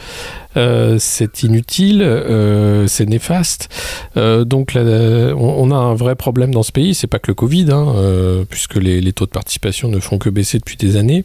Euh, 0.58 0.96
c'est 0.98 1.42
inutile, 1.42 2.02
euh, 2.02 2.86
c'est 2.86 3.06
néfaste. 3.06 3.68
Euh, 4.16 4.44
donc 4.44 4.72
on, 4.76 5.70
a 5.70 5.76
un 5.76 5.94
vrai 5.94 6.16
problème 6.16 6.52
dans 6.52 6.62
ce 6.62 6.72
pays. 6.72 6.94
C'est 6.94 7.06
pas 7.06 7.18
que 7.18 7.30
le 7.30 7.34
Covid, 7.34 7.66
hein, 7.70 8.44
puisque 8.50 8.76
les, 8.76 9.12
taux 9.12 9.26
de 9.26 9.30
participation 9.30 9.88
ne 9.88 10.00
font 10.00 10.18
que 10.18 10.30
baisser 10.30 10.58
depuis 10.58 10.76
des 10.76 10.96
années. 10.96 11.24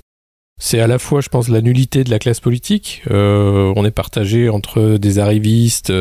C'est 0.62 0.80
à 0.80 0.88
la 0.88 1.00
fois, 1.00 1.22
je 1.22 1.30
pense, 1.30 1.50
la 1.50 1.62
nullité 1.62 2.04
de 2.04 2.12
la 2.12 2.20
classe 2.20 2.40
politique. 2.40 3.04
on 3.10 3.86
est 3.86 3.92
partagé 3.92 4.50
entre 4.50 4.98
des 4.98 5.20
arrivistes, 5.20 5.92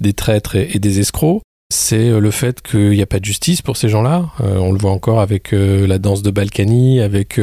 des 0.00 0.12
traîtres 0.12 0.56
et 0.56 0.78
des 0.78 1.00
escrocs 1.00 1.42
c'est 1.68 2.10
euh, 2.10 2.20
le 2.20 2.30
fait 2.30 2.62
qu'il 2.62 2.90
n'y 2.90 3.02
a 3.02 3.06
pas 3.06 3.18
de 3.18 3.24
justice 3.24 3.60
pour 3.60 3.76
ces 3.76 3.88
gens-là. 3.88 4.26
Euh, 4.40 4.56
on 4.58 4.70
le 4.70 4.78
voit 4.78 4.92
encore 4.92 5.20
avec 5.20 5.52
euh, 5.52 5.84
la 5.86 5.98
danse 5.98 6.22
de 6.22 6.30
Balkany, 6.30 7.00
avec, 7.00 7.40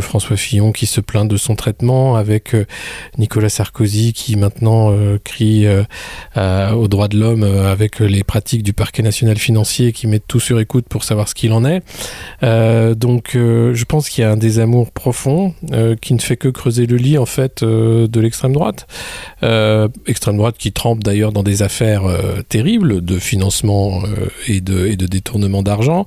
François 0.00 0.36
Fillon 0.36 0.72
qui 0.72 0.86
se 0.86 1.00
plaint 1.00 1.28
de 1.28 1.36
son 1.36 1.54
traitement, 1.54 2.16
avec 2.16 2.56
Nicolas 3.18 3.48
Sarkozy 3.48 4.12
qui 4.12 4.36
maintenant 4.36 4.92
crie 5.24 5.66
aux 6.36 6.88
droits 6.88 7.08
de 7.08 7.18
l'homme 7.18 7.42
avec 7.42 8.00
les 8.00 8.24
pratiques 8.24 8.62
du 8.62 8.72
parquet 8.72 9.02
national 9.02 9.38
financier 9.38 9.92
qui 9.92 10.06
met 10.06 10.18
tout 10.18 10.40
sur 10.40 10.60
écoute 10.60 10.86
pour 10.88 11.04
savoir 11.04 11.28
ce 11.28 11.34
qu'il 11.34 11.52
en 11.52 11.64
est. 11.64 11.82
donc 12.42 13.30
je 13.34 13.84
pense 13.84 14.08
qu'il 14.08 14.22
y 14.22 14.24
a 14.24 14.30
un 14.30 14.36
désamour 14.36 14.90
profond 14.90 15.54
qui 16.00 16.14
ne 16.14 16.20
fait 16.20 16.36
que 16.36 16.48
creuser 16.48 16.86
le 16.86 16.96
lit 16.96 17.18
en 17.18 17.26
fait 17.26 17.62
de 17.64 18.20
l'extrême 18.20 18.52
droite. 18.52 18.86
extrême 20.06 20.36
droite 20.36 20.56
qui 20.58 20.72
trempe 20.72 21.02
d'ailleurs 21.02 21.32
dans 21.32 21.42
des 21.42 21.62
affaires 21.62 22.02
terrible 22.48 23.04
de 23.04 23.18
financement 23.18 24.02
euh, 24.04 24.28
et, 24.46 24.60
de, 24.60 25.06
détournement 25.06 25.62
d'argent. 25.62 26.04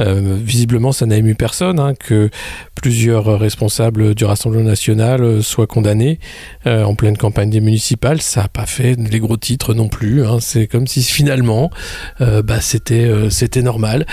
Euh, 0.00 0.36
visiblement, 0.40 0.92
ça 0.92 1.06
n'a 1.06 1.16
ému 1.16 1.34
personne 1.34 1.78
hein, 1.78 1.94
que 1.94 2.30
plusieurs 2.74 3.38
responsables 3.38 4.14
du 4.14 4.24
Rassemblement 4.24 4.64
national 4.64 5.42
soient 5.42 5.66
condamnés 5.66 6.18
en 6.64 6.94
pleine 6.94 7.16
campagne 7.16 7.50
des 7.50 7.60
municipales. 7.60 8.20
Ça 8.20 8.42
n'a 8.42 8.48
pas 8.48 8.66
fait 8.66 8.96
les 8.98 9.18
gros 9.18 9.36
titres 9.36 9.74
non 9.74 9.88
plus. 9.88 10.24
Hein. 10.24 10.38
C'est 10.40 10.66
comme 10.66 10.86
si 10.86 11.02
finalement, 11.02 11.70
bah, 12.20 12.60
c'était 12.60 13.10
c'était 13.30 13.62
normal, 13.62 14.06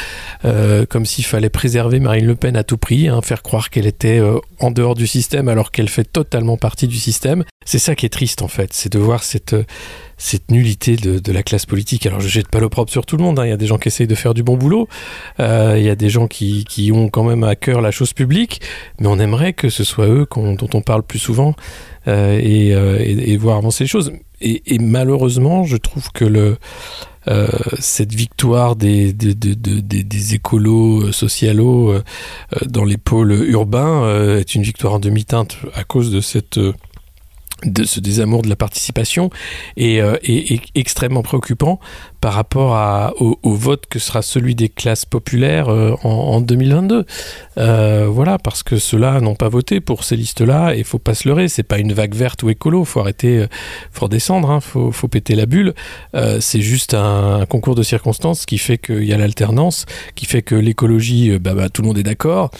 comme 0.89 1.05
s'il 1.05 1.25
fallait 1.25 1.49
préserver 1.49 1.99
Marine 1.99 2.25
Le 2.25 2.35
Pen 2.35 2.55
à 2.55 2.63
tout 2.63 2.77
prix, 2.77 3.07
hein, 3.07 3.21
faire 3.21 3.43
croire 3.43 3.69
qu'elle 3.69 3.87
était 3.87 4.21
en 4.59 4.71
dehors 4.71 4.95
du 4.95 5.07
système 5.07 5.49
alors 5.49 5.71
qu'elle 5.71 5.89
fait 5.89 6.05
totalement 6.05 6.57
partie 6.57 6.87
du 6.87 6.97
système. 6.97 7.43
C'est 7.65 7.79
ça 7.79 7.95
qui 7.95 8.05
est 8.05 8.09
triste 8.09 8.41
en 8.41 8.47
fait, 8.47 8.73
c'est 8.73 8.91
de 8.91 8.99
voir 8.99 9.23
cette 9.23 9.55
cette 10.17 10.51
nullité 10.51 10.95
de, 10.95 11.31
la 11.31 11.43
classe 11.43 11.65
politique. 11.65 12.05
Alors 12.05 12.19
je 12.19 12.27
jette 12.27 12.47
pas 12.47 12.59
l'opprobre 12.59 12.89
sur 12.89 13.05
tout 13.05 13.17
le 13.17 13.23
monde, 13.23 13.39
hein. 13.39 13.45
il 13.45 13.49
y 13.49 13.53
a 13.53 13.57
des 13.57 13.65
gens 13.65 13.77
qui 13.77 13.87
essayent 13.87 14.07
de 14.07 14.15
faire 14.15 14.33
du 14.33 14.43
bon 14.43 14.57
boulot, 14.57 14.87
euh, 15.39 15.75
il 15.77 15.83
y 15.83 15.89
a 15.89 15.95
des 15.95 16.09
gens 16.09 16.27
qui, 16.27 16.91
ont 16.93 17.09
quand 17.09 17.23
même 17.23 17.43
à 17.43 17.55
cœur 17.55 17.81
la 17.81 17.91
chose 17.91 18.13
publique, 18.13 18.61
mais 18.99 19.07
on 19.07 19.19
aimerait 19.19 19.53
que 19.53 19.69
ce 19.69 19.83
soit 19.83 20.07
eux 20.07 20.27
dont 20.35 20.69
on 20.73 20.81
parle 20.81 21.03
plus 21.03 21.19
souvent 21.19 21.55
euh, 22.07 22.39
euh, 22.43 22.99
et, 22.99 23.37
voir 23.37 23.57
avancer 23.57 23.85
les 23.85 23.87
choses. 23.87 24.11
Et, 24.41 24.77
malheureusement, 24.79 25.63
je 25.63 25.77
trouve 25.77 26.11
que 26.11 26.25
le, 26.25 26.57
cette 27.79 28.13
victoire 28.13 28.75
des, 28.75 29.13
des, 29.13 29.33
des, 29.33 30.35
écolos 30.35 31.13
socialos 31.13 31.95
dans 32.65 32.83
les 32.83 32.97
pôles 32.97 33.31
urbains 33.31 34.37
est 34.37 34.53
une 34.55 34.63
victoire 34.63 34.95
en 34.95 34.99
demi-teinte 34.99 35.57
à 35.73 35.85
cause 35.85 36.11
de 36.11 36.19
cette 36.19 36.59
de 37.65 37.83
ce 37.83 37.99
désamour 37.99 38.41
de 38.41 38.49
la 38.49 38.55
participation 38.55 39.29
est, 39.77 39.99
euh, 39.99 40.17
extrêmement 40.75 41.23
préoccupant 41.23 41.79
par 42.21 42.33
rapport 42.33 42.75
à, 42.75 43.13
au, 43.19 43.37
vote 43.43 43.85
que 43.89 43.99
sera 43.99 44.21
celui 44.21 44.55
des 44.55 44.69
classes 44.69 45.05
populaires 45.05 45.69
euh, 45.69 45.95
en, 46.03 46.39
2022. 46.41 47.05
Euh, 47.57 48.07
voilà, 48.09 48.37
parce 48.37 48.63
que 48.63 48.77
ceux-là 48.77 49.19
n'ont 49.19 49.35
pas 49.35 49.49
voté 49.49 49.81
pour 49.81 50.03
ces 50.03 50.15
listes-là 50.15 50.73
et 50.73 50.79
il 50.79 50.83
faut 50.85 50.99
pas 50.99 51.15
se 51.15 51.27
leurrer, 51.27 51.47
c'est 51.49 51.63
pas 51.63 51.79
une 51.79 51.93
vague 51.93 52.15
verte 52.15 52.43
ou 52.43 52.49
écolo, 52.49 52.85
faut 52.85 53.01
arrêter, 53.01 53.45
faut 53.91 54.05
redescendre, 54.05 54.49
hein, 54.49 54.61
faut, 54.61 54.91
faut, 54.91 55.07
péter 55.07 55.35
la 55.35 55.45
bulle. 55.45 55.73
c'est 56.39 56.61
juste 56.61 56.93
un, 56.93 57.45
concours 57.49 57.75
de 57.75 57.83
circonstances 57.83 58.45
qui 58.45 58.57
fait 58.57 58.77
qu'il 58.77 59.03
y 59.03 59.13
a 59.13 59.17
l'alternance, 59.17 59.85
qui 60.15 60.25
fait 60.25 60.41
que 60.41 60.55
l'écologie, 60.55 61.37
bah, 61.39 61.53
bah, 61.53 61.69
tout 61.69 61.81
le 61.81 61.89
monde 61.89 61.97
est 61.97 62.03
d'accord. 62.03 62.51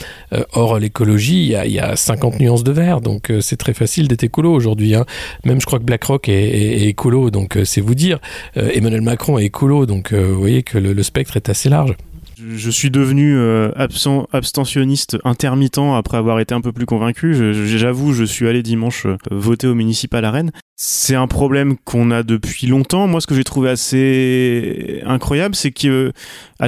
or, 0.51 0.77
l'écologie, 0.77 1.45
il 1.45 1.72
y 1.72 1.79
a, 1.79 1.95
50 1.95 2.39
nuances 2.39 2.63
de 2.63 2.72
vert, 2.72 3.01
donc 3.01 3.31
c'est 3.39 3.57
très 3.57 3.74
facile 3.74 4.07
d'être 4.07 4.24
écolo 4.24 4.53
aujourd'hui. 4.53 4.92
Même 5.45 5.59
je 5.62 5.65
crois 5.65 5.79
que 5.79 5.83
BlackRock 5.83 6.29
est, 6.29 6.88
écolo, 6.88 7.31
donc 7.31 7.57
euh, 7.57 7.65
c'est 7.65 7.81
vous 7.81 7.95
dire. 7.95 8.19
Euh, 8.57 8.69
Emmanuel 8.73 9.01
Macron 9.01 9.38
est 9.38 9.45
écolo, 9.45 9.85
donc 9.85 10.13
euh, 10.13 10.27
vous 10.27 10.39
voyez 10.39 10.63
que 10.63 10.77
le, 10.77 11.03
spectre 11.03 11.35
est 11.38 11.50
assez 11.50 11.69
large. 11.69 11.95
Je 12.50 12.69
suis 12.69 12.89
devenu 12.89 13.38
abstentionniste 13.75 15.17
intermittent 15.23 15.93
après 15.95 16.17
avoir 16.17 16.39
été 16.39 16.53
un 16.53 16.62
peu 16.62 16.71
plus 16.71 16.85
convaincu. 16.85 17.53
J'avoue, 17.53 18.13
je, 18.13 18.23
suis 18.23 18.47
allé 18.47 18.63
dimanche 18.63 19.07
voter 19.31 19.67
au 19.67 19.75
municipal 19.75 20.25
à 20.25 20.31
Rennes. 20.31 20.51
C'est 20.75 21.15
un 21.15 21.27
problème 21.27 21.77
qu'on 21.77 22.12
a 22.12 22.23
depuis 22.23 22.67
longtemps. 22.67 23.07
Moi, 23.07 23.21
ce 23.21 23.27
que 23.27 23.35
j'ai 23.35 23.43
trouvé 23.43 23.69
assez 23.69 25.01
incroyable, 25.05 25.55
c'est 25.55 25.71
que 25.71 26.12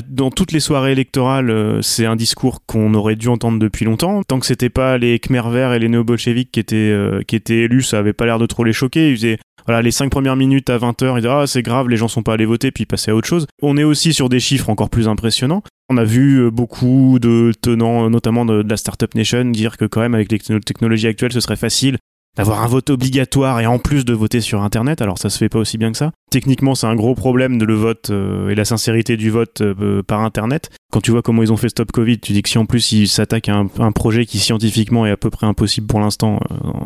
dans 0.07 0.29
toutes 0.29 0.51
les 0.51 0.59
soirées 0.59 0.91
électorales, 0.91 1.79
c'est 1.81 2.05
un 2.05 2.15
discours 2.15 2.65
qu'on 2.65 2.93
aurait 2.93 3.15
dû 3.15 3.27
entendre 3.27 3.59
depuis 3.59 3.85
longtemps. 3.85 4.23
Tant 4.23 4.39
que 4.39 4.45
c'était 4.45 4.69
pas 4.69 4.97
les 4.97 5.19
Khmer 5.19 5.49
verts 5.49 5.73
et 5.73 5.79
les 5.79 5.89
néo-bolcheviques 5.89 6.51
qui 6.51 6.59
étaient 6.59 6.95
qui 7.27 7.35
étaient 7.35 7.63
élus, 7.63 7.83
ça 7.83 7.99
avait 7.99 8.13
pas 8.13 8.25
l'air 8.25 8.39
de 8.39 8.45
trop 8.45 8.63
les 8.63 8.73
choquer. 8.73 9.37
Voilà, 9.65 9.81
les 9.81 9.91
cinq 9.91 10.11
premières 10.11 10.35
minutes 10.35 10.69
à 10.69 10.77
20h, 10.77 11.17
il 11.17 11.21
dit 11.21 11.27
ah 11.27 11.45
c'est 11.47 11.63
grave, 11.63 11.89
les 11.89 11.97
gens 11.97 12.07
sont 12.07 12.23
pas 12.23 12.33
allés 12.33 12.45
voter, 12.45 12.71
puis 12.71 12.85
passer 12.85 13.11
à 13.11 13.15
autre 13.15 13.27
chose. 13.27 13.47
On 13.61 13.77
est 13.77 13.83
aussi 13.83 14.13
sur 14.13 14.29
des 14.29 14.39
chiffres 14.39 14.69
encore 14.69 14.89
plus 14.89 15.07
impressionnants. 15.07 15.63
On 15.89 15.97
a 15.97 16.03
vu 16.03 16.37
euh, 16.37 16.51
beaucoup 16.51 17.19
de 17.19 17.51
tenants, 17.61 18.09
notamment 18.09 18.45
de, 18.45 18.63
la 18.67 18.77
Startup 18.77 19.13
Nation, 19.15 19.45
dire 19.45 19.77
que 19.77 19.85
quand 19.85 20.01
même 20.01 20.15
avec 20.15 20.31
les 20.31 20.39
technologies 20.39 21.07
actuelles, 21.07 21.33
ce 21.33 21.39
serait 21.39 21.55
facile 21.55 21.97
d'avoir 22.35 22.61
un 22.63 22.67
vote 22.67 22.89
obligatoire 22.89 23.61
et 23.61 23.65
en 23.65 23.79
plus 23.79 24.03
de 24.03 24.13
voter 24.13 24.41
sur 24.41 24.61
Internet. 24.61 25.01
Alors 25.01 25.17
ça 25.17 25.29
se 25.29 25.37
fait 25.37 25.49
pas 25.49 25.59
aussi 25.59 25.77
bien 25.77 25.91
que 25.91 25.97
ça. 25.97 26.11
Techniquement, 26.31 26.75
c'est 26.75 26.87
un 26.87 26.95
gros 26.95 27.15
problème 27.15 27.57
de 27.57 27.65
le 27.65 27.75
vote 27.75 28.09
euh, 28.09 28.49
et 28.49 28.55
la 28.55 28.65
sincérité 28.65 29.15
du 29.15 29.29
vote 29.29 29.61
euh, 29.61 30.03
par 30.03 30.21
Internet. 30.21 30.69
Quand 30.91 31.01
tu 31.01 31.11
vois 31.11 31.21
comment 31.21 31.43
ils 31.43 31.53
ont 31.53 31.57
fait 31.57 31.69
Stop 31.69 31.91
Covid, 31.91 32.19
tu 32.19 32.33
dis 32.33 32.41
que 32.41 32.49
si 32.49 32.57
en 32.57 32.65
plus 32.65 32.91
ils 32.91 33.07
s'attaquent 33.07 33.49
à 33.49 33.63
un, 33.79 33.91
projet 33.91 34.25
qui 34.25 34.39
scientifiquement 34.39 35.05
est 35.05 35.11
à 35.11 35.17
peu 35.17 35.29
près 35.29 35.47
impossible 35.47 35.87
pour 35.87 35.99
l'instant, 35.99 36.39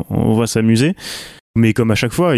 on 0.08 0.34
va 0.34 0.46
s'amuser. 0.46 0.94
Mais 1.56 1.72
comme 1.72 1.90
à 1.90 1.96
chaque 1.96 2.12
fois, 2.12 2.34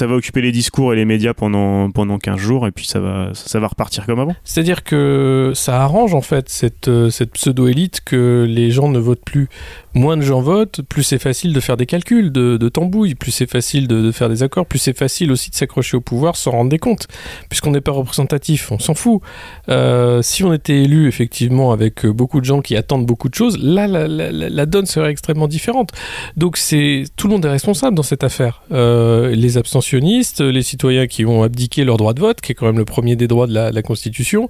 ça 0.00 0.06
va 0.08 0.16
occuper 0.16 0.40
les 0.40 0.50
discours 0.50 0.92
et 0.92 0.96
les 0.96 1.04
médias 1.04 1.32
pendant, 1.32 1.92
pendant 1.92 2.18
15 2.18 2.38
jours 2.38 2.66
et 2.66 2.72
puis 2.72 2.88
ça 2.88 2.98
va, 2.98 3.30
ça 3.34 3.60
va 3.60 3.68
repartir 3.68 4.04
comme 4.04 4.18
avant. 4.18 4.34
C'est-à-dire 4.42 4.82
que 4.82 5.52
ça 5.54 5.80
arrange 5.80 6.12
en 6.12 6.22
fait 6.22 6.48
cette, 6.48 6.88
euh, 6.88 7.08
cette 7.08 7.30
pseudo-élite 7.34 8.00
que 8.04 8.44
les 8.48 8.72
gens 8.72 8.88
ne 8.88 8.98
votent 8.98 9.24
plus. 9.24 9.48
Moins 9.94 10.16
de 10.16 10.22
gens 10.22 10.40
votent, 10.40 10.82
plus 10.82 11.04
c'est 11.04 11.20
facile 11.20 11.52
de 11.52 11.60
faire 11.60 11.76
des 11.76 11.86
calculs, 11.86 12.32
de, 12.32 12.68
tambouille, 12.68 13.14
plus 13.14 13.30
c'est 13.30 13.48
facile 13.48 13.86
de, 13.86 14.10
faire 14.10 14.28
des 14.28 14.42
accords, 14.42 14.66
plus 14.66 14.80
c'est 14.80 14.96
facile 14.96 15.30
aussi 15.30 15.50
de 15.50 15.54
s'accrocher 15.54 15.96
au 15.96 16.00
pouvoir 16.00 16.34
sans 16.34 16.50
rendre 16.50 16.70
des 16.70 16.78
comptes. 16.80 17.06
Puisqu'on 17.48 17.70
n'est 17.70 17.80
pas 17.80 17.92
représentatif, 17.92 18.72
on 18.72 18.80
s'en 18.80 18.94
fout. 18.94 19.20
Euh, 19.68 20.20
si 20.20 20.42
on 20.42 20.52
était 20.52 20.82
élu 20.82 21.06
effectivement 21.06 21.70
avec 21.70 22.06
beaucoup 22.06 22.40
de 22.40 22.44
gens 22.44 22.60
qui 22.60 22.74
attendent 22.74 23.06
beaucoup 23.06 23.28
de 23.28 23.34
choses, 23.34 23.56
là 23.58 23.86
la 23.86 24.66
donne 24.66 24.86
serait 24.86 25.12
extrêmement 25.12 25.46
différente. 25.46 25.90
Donc 26.36 26.56
c'est 26.56 27.04
tout 27.14 27.28
le 27.28 27.34
monde 27.34 27.44
est 27.44 27.50
responsable 27.50 27.94
dans 27.94 28.02
cette 28.02 28.24
affaire 28.24 28.31
Euh, 28.72 29.34
les 29.34 29.58
abstentionnistes, 29.58 30.40
les 30.40 30.62
citoyens 30.62 31.06
qui 31.06 31.24
ont 31.24 31.42
abdiqué 31.42 31.84
leur 31.84 31.96
droit 31.96 32.14
de 32.14 32.20
vote, 32.20 32.40
qui 32.40 32.52
est 32.52 32.54
quand 32.54 32.66
même 32.66 32.78
le 32.78 32.84
premier 32.84 33.16
des 33.16 33.28
droits 33.28 33.46
de 33.46 33.54
la, 33.54 33.82
Constitution, 33.82 34.48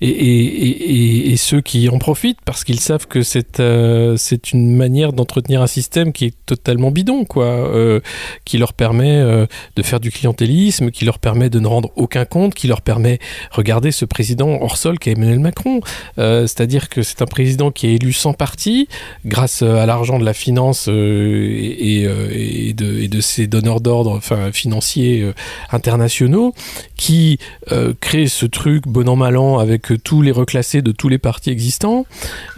et, 0.00 1.34
ceux 1.36 1.60
qui 1.60 1.88
en 1.88 1.98
profitent 1.98 2.38
parce 2.44 2.64
qu'ils 2.64 2.80
savent 2.80 3.06
que 3.06 3.22
c'est 3.22 3.60
euh, 3.60 4.16
c'est 4.16 4.52
une 4.52 4.74
manière 4.74 5.12
d'entretenir 5.12 5.62
un 5.62 5.66
système 5.66 6.12
qui 6.12 6.26
est 6.26 6.34
totalement 6.46 6.90
bidon, 6.90 7.24
quoi, 7.24 7.44
euh, 7.44 8.00
qui 8.44 8.58
leur 8.58 8.72
permet 8.72 9.18
euh, 9.18 9.46
de 9.76 9.82
faire 9.82 10.00
du 10.00 10.10
clientélisme, 10.10 10.90
qui 10.90 11.04
leur 11.04 11.18
permet 11.18 11.50
de 11.50 11.60
ne 11.60 11.66
rendre 11.66 11.90
aucun 11.96 12.24
compte, 12.24 12.54
qui 12.54 12.66
leur 12.66 12.82
permet, 12.82 13.18
regardez 13.50 13.90
ce 13.90 14.04
président 14.04 14.58
hors 14.60 14.76
sol 14.76 14.98
qui 14.98 15.10
est 15.10 15.12
Emmanuel 15.12 15.40
Macron, 15.40 15.80
c'est-à-dire 16.16 16.88
que 16.88 17.02
c'est 17.02 17.22
un 17.22 17.26
président 17.26 17.70
qui 17.70 17.86
est 17.86 17.94
élu 17.94 18.12
sans 18.12 18.32
parti, 18.32 18.88
grâce 19.24 19.62
à 19.62 19.86
l'argent 19.86 20.18
de 20.18 20.24
la 20.24 20.34
finance 20.34 20.88
et, 20.88 22.04
de, 22.74 23.06
de 23.06 23.20
ses 23.20 23.46
donneurs 23.46 23.80
d'ordre 23.80 24.16
enfin, 24.16 24.52
financiers 24.52 25.32
internationaux, 25.70 26.54
qui 26.96 27.38
crée 28.00 28.26
ce 28.26 28.46
truc 28.46 28.86
bon 28.86 29.08
an 29.08 29.16
mal 29.16 29.36
an 29.36 29.58
avec 29.58 29.83
tous 29.92 30.22
les 30.22 30.32
reclassés 30.32 30.80
de 30.80 30.92
tous 30.92 31.08
les 31.08 31.18
partis 31.18 31.50
existants 31.50 32.06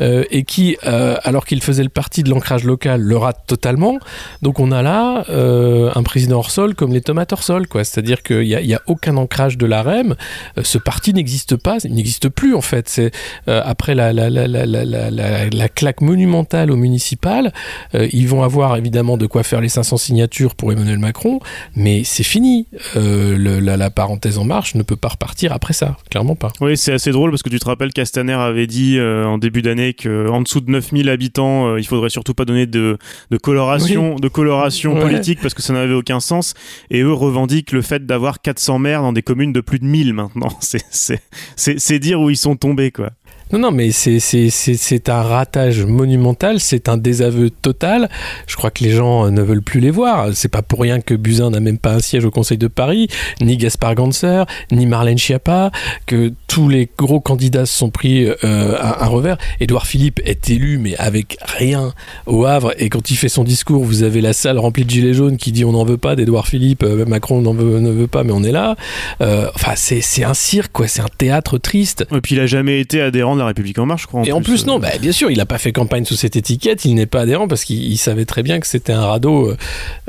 euh, 0.00 0.24
et 0.30 0.44
qui, 0.44 0.76
euh, 0.86 1.16
alors 1.24 1.44
qu'il 1.46 1.62
faisait 1.62 1.82
le 1.82 1.88
parti 1.88 2.22
de 2.22 2.30
l'ancrage 2.30 2.64
local, 2.64 3.00
le 3.00 3.16
rate 3.16 3.42
totalement. 3.46 3.98
Donc 4.42 4.60
on 4.60 4.72
a 4.72 4.82
là 4.82 5.24
euh, 5.28 5.90
un 5.94 6.02
président 6.02 6.38
hors 6.38 6.50
sol 6.50 6.74
comme 6.74 6.92
les 6.92 7.00
tomates 7.00 7.32
hors 7.32 7.42
sol, 7.42 7.66
quoi. 7.66 7.84
C'est-à-dire 7.84 8.22
qu'il 8.22 8.42
n'y 8.42 8.74
a, 8.74 8.76
a, 8.76 8.82
aucun 8.86 9.16
ancrage 9.16 9.58
de 9.58 9.66
la 9.66 9.82
REM. 9.82 10.14
ce 10.62 10.78
parti 10.78 11.12
n'existe 11.12 11.56
pas, 11.56 11.78
il 11.84 11.94
n'existe 11.94 12.28
plus 12.28 12.54
en 12.54 12.60
fait. 12.60 12.88
C'est 12.88 13.10
après 13.46 13.94
la, 13.94 14.12
la, 14.12 14.30
la, 14.30 14.46
la, 14.46 15.68
claque 15.68 16.00
monumentale 16.00 16.70
au 16.70 16.76
municipal, 16.76 17.52
ils 17.94 18.28
vont 18.28 18.42
avoir 18.42 18.76
évidemment 18.76 19.16
de 19.16 19.26
quoi 19.26 19.42
faire 19.42 19.60
les 19.60 19.68
500 19.68 19.96
signatures 19.96 20.54
pour 20.54 20.72
Emmanuel 20.72 20.98
Macron, 20.98 21.40
mais 21.74 22.04
c'est 22.04 22.22
fini. 22.22 22.66
la, 22.94 23.90
parenthèse 23.90 24.38
en 24.38 24.44
marche 24.44 24.74
ne 24.74 24.82
peut 24.82 24.96
pas 24.96 25.08
repartir 25.08 25.52
après 25.52 25.72
ça, 25.72 25.96
clairement 26.10 26.34
pas. 26.34 26.52
Oui, 26.60 26.76
c'est 26.76 26.92
assez 26.92 27.12
drôle 27.16 27.30
parce 27.30 27.42
que 27.42 27.48
tu 27.48 27.58
te 27.58 27.64
rappelles 27.64 27.92
Castaner 27.92 28.34
avait 28.34 28.66
dit 28.66 28.98
euh, 28.98 29.24
en 29.24 29.38
début 29.38 29.62
d'année 29.62 29.94
qu'en 29.94 30.40
dessous 30.42 30.60
de 30.60 30.70
9000 30.70 31.08
habitants, 31.08 31.68
euh, 31.68 31.80
il 31.80 31.86
faudrait 31.86 32.10
surtout 32.10 32.34
pas 32.34 32.44
donner 32.44 32.66
de, 32.66 32.98
coloration, 33.42 34.16
de 34.16 34.28
coloration 34.28 34.94
politique 34.94 35.40
parce 35.40 35.54
que 35.54 35.62
ça 35.62 35.72
n'avait 35.72 35.94
aucun 35.94 36.20
sens. 36.20 36.54
Et 36.90 37.00
eux 37.00 37.12
revendiquent 37.12 37.72
le 37.72 37.82
fait 37.82 38.06
d'avoir 38.06 38.40
400 38.40 38.78
maires 38.78 39.02
dans 39.02 39.12
des 39.12 39.22
communes 39.22 39.52
de 39.52 39.60
plus 39.60 39.78
de 39.78 39.86
1000 39.86 40.12
maintenant. 40.12 40.50
C'est 40.60 41.98
dire 41.98 42.20
où 42.20 42.30
ils 42.30 42.36
sont 42.36 42.56
tombés, 42.56 42.90
quoi. 42.90 43.10
Non, 43.52 43.60
non, 43.60 43.70
mais 43.70 43.92
c'est 43.92 45.08
un 45.08 45.22
ratage 45.22 45.84
monumental, 45.84 46.58
c'est 46.58 46.88
un 46.88 46.96
désaveu 46.96 47.50
total. 47.50 48.08
Je 48.48 48.56
crois 48.56 48.72
que 48.72 48.82
les 48.82 48.90
gens 48.90 49.30
ne 49.30 49.40
veulent 49.40 49.62
plus 49.62 49.78
les 49.78 49.92
voir. 49.92 50.30
C'est 50.34 50.48
pas 50.48 50.62
pour 50.62 50.80
rien 50.80 51.00
que 51.00 51.14
Buzyn 51.14 51.50
n'a 51.50 51.60
même 51.60 51.78
pas 51.78 51.92
un 51.92 52.00
siège 52.00 52.24
au 52.24 52.32
Conseil 52.32 52.58
de 52.58 52.66
Paris, 52.66 53.06
ni 53.40 53.56
Gaspard 53.56 53.94
Ganser, 53.94 54.42
ni 54.72 54.86
Marlène 54.86 55.16
Schiappa, 55.16 55.70
que 56.06 56.32
tous 56.48 56.68
les 56.68 56.88
gros 56.98 57.20
candidats 57.20 57.66
se 57.66 57.78
sont 57.78 57.90
pris 57.90 58.26
euh, 58.26 58.74
à 58.80 59.04
un 59.04 59.06
revers. 59.06 59.38
Édouard 59.60 59.86
Philippe 59.86 60.20
est 60.24 60.50
élu, 60.50 60.78
mais 60.78 60.96
avec 60.96 61.36
rien 61.40 61.94
au 62.26 62.46
Havre. 62.46 62.74
Et 62.78 62.88
quand 62.88 63.12
il 63.12 63.16
fait 63.16 63.28
son 63.28 63.44
discours, 63.44 63.84
vous 63.84 64.02
avez 64.02 64.22
la 64.22 64.32
salle 64.32 64.58
remplie 64.58 64.84
de 64.84 64.90
gilets 64.90 65.14
jaunes 65.14 65.36
qui 65.36 65.52
dit 65.52 65.64
on 65.64 65.70
n'en 65.70 65.84
veut 65.84 65.98
pas 65.98 66.16
d'Édouard 66.16 66.48
Philippe, 66.48 66.82
euh, 66.82 67.06
Macron 67.06 67.42
n'en 67.42 67.54
veut, 67.54 67.78
ne 67.78 67.90
veut 67.90 68.08
pas, 68.08 68.24
mais 68.24 68.32
on 68.32 68.42
est 68.42 68.50
là. 68.50 68.74
Euh, 69.20 69.48
enfin, 69.54 69.74
c'est 69.76 70.24
un 70.24 70.34
cirque, 70.34 70.72
quoi. 70.72 70.88
C'est 70.88 71.02
un 71.02 71.08
théâtre 71.16 71.58
triste. 71.58 72.06
Et 72.12 72.20
puis 72.20 72.34
il 72.34 72.40
a 72.40 72.46
jamais 72.46 72.80
été 72.80 73.00
adhérent 73.00 73.35
de 73.36 73.40
la 73.40 73.46
République 73.46 73.78
en 73.78 73.86
marche, 73.86 74.02
je 74.02 74.06
crois. 74.06 74.22
et 74.24 74.32
en 74.32 74.42
plus, 74.42 74.62
euh. 74.62 74.66
non, 74.66 74.78
bah, 74.78 74.90
bien 75.00 75.12
sûr, 75.12 75.30
il 75.30 75.38
n'a 75.38 75.46
pas 75.46 75.58
fait 75.58 75.72
campagne 75.72 76.04
sous 76.04 76.16
cette 76.16 76.36
étiquette, 76.36 76.84
il 76.84 76.94
n'est 76.94 77.06
pas 77.06 77.20
adhérent 77.20 77.48
parce 77.48 77.64
qu'il 77.64 77.96
savait 77.98 78.24
très 78.24 78.42
bien 78.42 78.60
que 78.60 78.66
c'était 78.66 78.92
un 78.92 79.06
radeau 79.06 79.50
euh, 79.50 79.56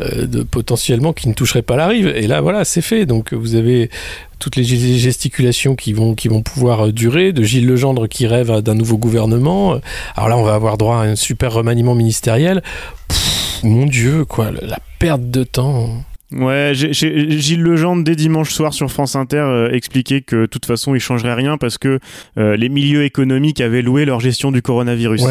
euh, 0.02 0.26
de, 0.26 0.44
potentiellement 0.44 1.14
qui 1.14 1.28
ne 1.30 1.34
toucherait 1.34 1.62
pas 1.62 1.76
la 1.76 1.88
rive. 1.88 2.08
Et 2.08 2.28
là, 2.28 2.42
voilà, 2.42 2.66
c'est 2.66 2.82
fait. 2.82 3.06
Donc 3.06 3.34
vous 3.34 3.56
avez 3.56 3.90
toutes 4.40 4.56
les 4.56 4.64
gesticulations 4.64 5.76
qui 5.76 5.94
vont, 5.94 6.16
qui 6.16 6.28
vont 6.28 6.42
pouvoir 6.42 6.92
durer, 6.94 7.34
de 7.34 7.44
Gilles 7.44 7.68
Legendre 7.68 8.08
qui 8.08 8.28
rêve 8.28 8.62
d'un 8.62 8.76
nouveau 8.76 8.98
gouvernement. 8.98 9.80
Alors 10.16 10.30
là, 10.30 10.38
on 10.38 10.44
va 10.44 10.54
avoir 10.54 10.78
droit 10.78 10.98
à 10.98 11.02
un 11.02 11.16
super 11.16 11.54
remaniement 11.54 11.96
ministériel. 11.96 12.62
mon 13.64 13.86
Dieu, 13.86 14.26
quoi, 14.26 14.52
la 14.52 14.80
perte 15.00 15.30
de 15.30 15.44
temps. 15.44 15.90
Ouais, 16.34 16.74
Gilles 16.74 17.62
Legendre 17.62 18.04
dès 18.04 18.16
dimanche 18.16 18.52
soir 18.52 18.74
sur 18.74 18.92
France 18.92 19.16
Inter 19.16 19.38
euh, 19.38 19.72
expliquait 19.72 20.20
que 20.20 20.42
de 20.42 20.46
toute 20.46 20.66
façon 20.66 20.94
il 20.94 21.00
changerait 21.00 21.36
rien 21.36 21.58
parce 21.58 21.78
que 21.78 22.00
euh, 22.38 22.58
les 22.58 22.68
milieux 22.68 23.06
économiques 23.06 23.62
avaient 23.62 23.82
loué 23.82 24.04
leur 24.04 24.20
gestion 24.20 24.52
du 24.52 24.62
coronavirus. 24.62 25.24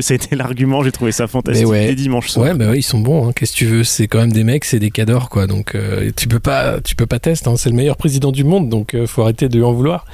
C'était 0.00 0.36
l'argument, 0.36 0.82
j'ai 0.82 0.92
trouvé 0.92 1.12
ça 1.12 1.26
fantastique 1.26 1.70
dès 1.70 1.94
dimanche 1.94 2.28
soir. 2.30 2.46
Ouais, 2.46 2.54
bah 2.54 2.70
ouais, 2.70 2.78
ils 2.78 2.82
sont 2.82 3.00
bons. 3.00 3.28
Hein. 3.28 3.32
Qu'est-ce 3.34 3.52
que 3.52 3.58
tu 3.58 3.66
veux? 3.66 3.84
C'est 3.84 4.06
quand 4.06 4.20
même 4.20 4.32
des 4.32 4.44
mecs, 4.44 4.64
c'est 4.64 4.78
des 4.78 4.90
cadors 4.90 5.28
quoi. 5.28 5.46
Donc 5.46 5.74
euh, 5.74 6.10
tu 6.16 6.28
peux 6.28 6.40
pas, 6.40 6.80
tu 6.80 6.96
peux 6.96 7.06
pas 7.06 7.18
tester. 7.18 7.50
Hein. 7.50 7.56
C'est 7.58 7.68
le 7.68 7.76
meilleur 7.76 7.98
président 7.98 8.32
du 8.32 8.44
monde, 8.44 8.70
donc 8.70 8.96
faut 9.04 9.22
arrêter 9.22 9.50
de 9.50 9.56
lui 9.56 9.64
en 9.64 9.72
vouloir. 9.72 10.06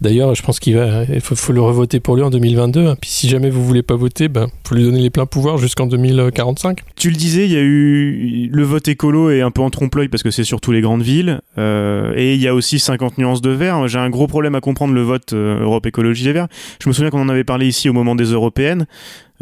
D'ailleurs, 0.00 0.34
je 0.34 0.42
pense 0.42 0.60
qu'il 0.60 0.76
va, 0.76 1.02
il 1.04 1.20
faut, 1.20 1.52
le 1.52 1.60
revoter 1.60 1.98
pour 1.98 2.14
lui 2.14 2.22
en 2.22 2.30
2022. 2.30 2.86
Hein. 2.86 2.96
Puis 3.00 3.10
si 3.10 3.28
jamais 3.28 3.50
vous 3.50 3.64
voulez 3.64 3.82
pas 3.82 3.96
voter, 3.96 4.28
ben, 4.28 4.46
faut 4.66 4.76
lui 4.76 4.84
donner 4.84 5.00
les 5.00 5.10
pleins 5.10 5.26
pouvoirs 5.26 5.58
jusqu'en 5.58 5.86
2045. 5.86 6.80
Tu 6.94 7.10
le 7.10 7.16
disais, 7.16 7.46
il 7.46 7.52
y 7.52 7.56
a 7.56 7.60
eu 7.60 8.48
le 8.52 8.62
vote 8.62 8.86
écolo 8.86 9.30
est 9.30 9.40
un 9.40 9.50
peu 9.50 9.60
en 9.60 9.70
trompe-l'œil 9.70 10.08
parce 10.08 10.22
que 10.22 10.30
c'est 10.30 10.44
surtout 10.44 10.70
les 10.70 10.80
grandes 10.80 11.02
villes. 11.02 11.40
Euh, 11.58 12.12
et 12.14 12.34
il 12.34 12.40
y 12.40 12.46
a 12.46 12.54
aussi 12.54 12.78
50 12.78 13.18
nuances 13.18 13.42
de 13.42 13.50
vert. 13.50 13.88
J'ai 13.88 13.98
un 13.98 14.10
gros 14.10 14.28
problème 14.28 14.54
à 14.54 14.60
comprendre 14.60 14.94
le 14.94 15.02
vote 15.02 15.32
euh, 15.32 15.60
Europe 15.60 15.86
Écologie 15.86 16.24
Les 16.24 16.32
Verts. 16.32 16.48
Je 16.80 16.88
me 16.88 16.94
souviens 16.94 17.10
qu'on 17.10 17.22
en 17.22 17.28
avait 17.28 17.44
parlé 17.44 17.66
ici 17.66 17.88
au 17.88 17.92
moment 17.92 18.14
des 18.14 18.26
européennes. 18.26 18.86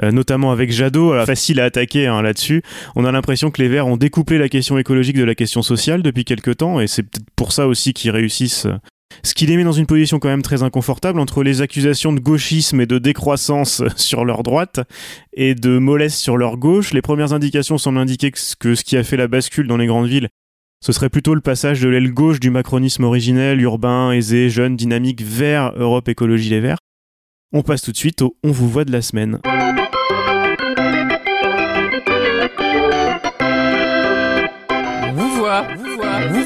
Euh, 0.02 0.12
notamment 0.12 0.52
avec 0.52 0.72
Jadot, 0.72 1.24
facile 1.24 1.58
à 1.58 1.64
attaquer 1.64 2.06
hein, 2.06 2.20
là-dessus. 2.20 2.62
On 2.96 3.04
a 3.04 3.12
l'impression 3.12 3.50
que 3.50 3.62
les 3.62 3.68
Verts 3.68 3.86
ont 3.86 3.96
découplé 3.96 4.36
la 4.36 4.48
question 4.50 4.76
écologique 4.76 5.16
de 5.16 5.24
la 5.24 5.34
question 5.34 5.62
sociale 5.62 6.02
depuis 6.02 6.26
quelques 6.26 6.58
temps, 6.58 6.80
et 6.80 6.86
c'est 6.86 7.02
peut-être 7.02 7.24
pour 7.34 7.52
ça 7.52 7.66
aussi 7.66 7.94
qu'ils 7.94 8.10
réussissent 8.10 8.68
ce 9.22 9.34
qui 9.34 9.46
les 9.46 9.56
met 9.56 9.64
dans 9.64 9.72
une 9.72 9.86
position 9.86 10.18
quand 10.18 10.28
même 10.28 10.42
très 10.42 10.62
inconfortable 10.62 11.20
entre 11.20 11.42
les 11.42 11.62
accusations 11.62 12.12
de 12.12 12.20
gauchisme 12.20 12.80
et 12.80 12.86
de 12.86 12.98
décroissance 12.98 13.82
sur 13.96 14.24
leur 14.24 14.42
droite 14.42 14.80
et 15.32 15.54
de 15.54 15.78
mollesse 15.78 16.18
sur 16.18 16.36
leur 16.36 16.56
gauche. 16.56 16.92
Les 16.92 17.02
premières 17.02 17.32
indications 17.32 17.78
semblent 17.78 17.98
indiquer 17.98 18.32
que 18.58 18.74
ce 18.74 18.84
qui 18.84 18.96
a 18.96 19.04
fait 19.04 19.16
la 19.16 19.28
bascule 19.28 19.66
dans 19.66 19.76
les 19.76 19.86
grandes 19.86 20.08
villes, 20.08 20.28
ce 20.84 20.92
serait 20.92 21.08
plutôt 21.08 21.34
le 21.34 21.40
passage 21.40 21.80
de 21.80 21.88
l'aile 21.88 22.12
gauche 22.12 22.40
du 22.40 22.50
macronisme 22.50 23.04
originel, 23.04 23.60
urbain, 23.60 24.12
aisé, 24.12 24.50
jeune, 24.50 24.76
dynamique, 24.76 25.22
vers 25.22 25.72
Europe 25.76 26.08
Écologie 26.08 26.50
Les 26.50 26.60
Verts. 26.60 26.78
On 27.52 27.62
passe 27.62 27.82
tout 27.82 27.92
de 27.92 27.96
suite 27.96 28.22
au 28.22 28.36
On 28.44 28.50
vous 28.50 28.68
voit 28.68 28.84
de 28.84 28.92
la 28.92 29.02
semaine. 29.02 29.40
Vous 35.46 35.96
voit, 35.96 36.26
vous 36.28 36.44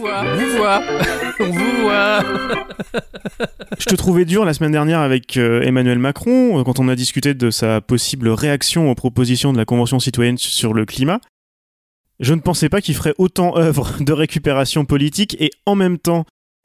voit, 0.00 0.24
vous 0.36 0.58
voit. 0.58 0.82
On 1.40 1.44
vous 1.44 1.82
voit. 1.82 2.20
Je 3.78 3.84
te 3.84 3.94
trouvais 3.94 4.24
dur 4.24 4.44
la 4.44 4.54
semaine 4.54 4.72
dernière 4.72 5.00
avec 5.00 5.36
euh, 5.36 5.62
Emmanuel 5.62 5.98
Macron 5.98 6.58
euh, 6.58 6.64
quand 6.64 6.80
on 6.80 6.88
a 6.88 6.96
discuté 6.96 7.34
de 7.34 7.50
sa 7.50 7.80
possible 7.80 8.28
réaction 8.28 8.90
aux 8.90 8.94
propositions 8.94 9.52
de 9.52 9.58
la 9.58 9.64
Convention 9.64 10.00
citoyenne 10.00 10.38
sur 10.38 10.74
le 10.74 10.84
climat. 10.84 11.20
Je 12.20 12.34
ne 12.34 12.40
pensais 12.40 12.68
pas 12.68 12.80
qu'il 12.80 12.94
ferait 12.94 13.14
autant 13.18 13.56
œuvre 13.56 13.92
de 14.00 14.12
récupération 14.12 14.84
politique 14.84 15.36
et 15.40 15.50
en 15.66 15.74
même 15.74 15.98
temps 15.98 16.24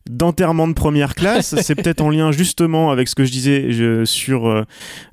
d'enterrement 0.10 0.68
de 0.68 0.74
première 0.74 1.14
classe. 1.14 1.56
c'est 1.62 1.76
peut-être 1.76 2.02
en 2.02 2.10
lien 2.10 2.32
justement 2.32 2.90
avec 2.90 3.08
ce 3.08 3.16
que 3.16 3.26
je 3.26 3.32
disais 3.32 4.06
sur, 4.06 4.48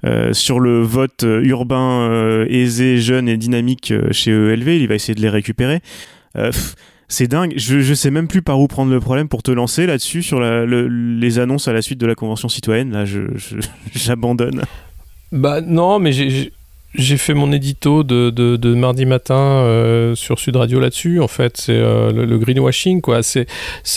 euh, 0.05 0.33
sur 0.33 0.61
le 0.61 0.81
vote 0.81 1.25
urbain 1.25 2.45
aisé, 2.49 2.99
jeune 2.99 3.29
et 3.29 3.37
dynamique 3.37 3.93
chez 4.13 4.31
ELV. 4.31 4.69
Il 4.69 4.89
va 4.89 4.95
essayer 4.95 5.15
de 5.15 5.21
les 5.21 5.29
récupérer. 5.29 5.83
C'est 7.09 7.29
dingue. 7.29 7.55
Je, 7.57 7.81
je 7.81 7.95
sais 7.95 8.11
même 8.11 8.29
plus 8.29 8.43
par 8.43 8.61
où 8.61 8.67
prendre 8.67 8.93
le 8.93 9.01
problème 9.01 9.29
pour 9.29 9.43
te 9.43 9.51
lancer 9.51 9.87
là-dessus 9.87 10.23
sur 10.23 10.41
les 10.41 11.39
annonces 11.39 11.69
à 11.69 11.73
la 11.73 11.83
suite 11.83 12.01
de 12.01 12.07
la 12.07 12.15
convention 12.15 12.49
citoyenne. 12.49 12.93
Là, 12.93 13.05
j'abandonne. 13.95 14.63
Bah 15.33 15.61
non, 15.61 15.99
mais 15.99 16.13
j'ai 16.13 16.53
j'ai 16.97 17.17
fait 17.19 17.35
mon 17.35 17.53
édito 17.53 18.03
de, 18.03 18.31
de, 18.31 18.75
mardi 18.75 19.07
matin 19.07 19.35
euh, 19.35 20.15
sur 20.15 20.39
Sud 20.39 20.57
Radio 20.57 20.81
là-dessus. 20.81 21.21
En 21.21 21.29
fait, 21.29 21.57
c'est 21.57 21.73
euh, 21.73 22.11
le, 22.13 22.39
greenwashing, 22.39 23.01
quoi. 23.01 23.23
C'est, 23.23 23.47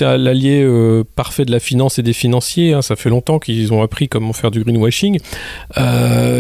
l'allié 0.02 0.62
euh, 0.64 1.04
parfait 1.16 1.46
de 1.46 1.52
la 1.52 1.60
finance 1.60 2.00
et 2.00 2.04
des 2.04 2.14
financiers. 2.14 2.74
Hein. 2.74 2.82
Ça 2.82 2.96
fait 2.96 3.10
longtemps 3.10 3.40
qu'ils 3.40 3.74
ont 3.74 3.82
appris 3.82 4.10
comment 4.10 4.34
faire 4.34 4.52
du 4.52 4.64
greenwashing. 4.64 5.20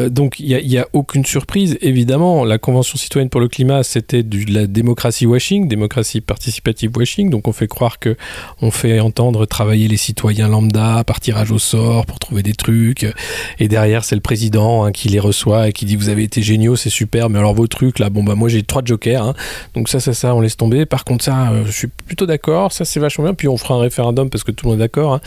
donc, 0.09 0.39
il 0.39 0.67
n'y 0.67 0.77
a, 0.77 0.81
a, 0.81 0.87
aucune 0.93 1.25
surprise. 1.25 1.77
Évidemment, 1.81 2.43
la 2.43 2.57
Convention 2.57 2.97
citoyenne 2.97 3.29
pour 3.29 3.41
le 3.41 3.47
climat, 3.47 3.83
c'était 3.83 4.23
de 4.23 4.51
la 4.51 4.67
démocratie 4.67 5.25
washing, 5.25 5.67
démocratie 5.67 6.21
participative 6.21 6.91
washing. 6.95 7.29
Donc, 7.29 7.47
on 7.47 7.53
fait 7.53 7.67
croire 7.67 7.99
que 7.99 8.15
on 8.61 8.71
fait 8.71 8.99
entendre 8.99 9.45
travailler 9.45 9.87
les 9.87 9.97
citoyens 9.97 10.47
lambda 10.47 11.03
par 11.05 11.19
tirage 11.19 11.51
au 11.51 11.59
sort 11.59 12.05
pour 12.05 12.19
trouver 12.19 12.43
des 12.43 12.53
trucs. 12.53 13.07
Et 13.59 13.67
derrière, 13.67 14.03
c'est 14.03 14.15
le 14.15 14.21
président 14.21 14.83
hein, 14.83 14.91
qui 14.91 15.09
les 15.09 15.19
reçoit 15.19 15.69
et 15.69 15.71
qui 15.71 15.85
dit 15.85 15.95
vous 15.95 16.09
avez 16.09 16.23
été 16.23 16.41
géniaux, 16.49 16.75
c'est 16.75 16.89
super, 16.89 17.29
mais 17.29 17.37
alors 17.37 17.53
vos 17.53 17.67
trucs 17.67 17.99
là, 17.99 18.09
bon 18.09 18.23
bah 18.23 18.33
moi 18.33 18.49
j'ai 18.49 18.63
trois 18.63 18.81
jokers, 18.83 19.23
hein. 19.23 19.33
donc 19.75 19.87
ça, 19.87 19.99
ça, 19.99 20.13
ça, 20.13 20.33
on 20.33 20.41
laisse 20.41 20.57
tomber. 20.57 20.85
Par 20.85 21.05
contre, 21.05 21.23
ça, 21.23 21.51
euh, 21.51 21.63
je 21.65 21.71
suis 21.71 21.87
plutôt 21.87 22.25
d'accord, 22.25 22.71
ça 22.71 22.85
c'est 22.85 22.99
vachement 22.99 23.25
bien, 23.25 23.33
puis 23.35 23.47
on 23.47 23.57
fera 23.57 23.75
un 23.75 23.81
référendum 23.81 24.29
parce 24.29 24.43
que 24.43 24.51
tout 24.51 24.65
le 24.65 24.71
monde 24.71 24.79
est 24.79 24.83
d'accord. 24.83 25.13
Hein. 25.13 25.21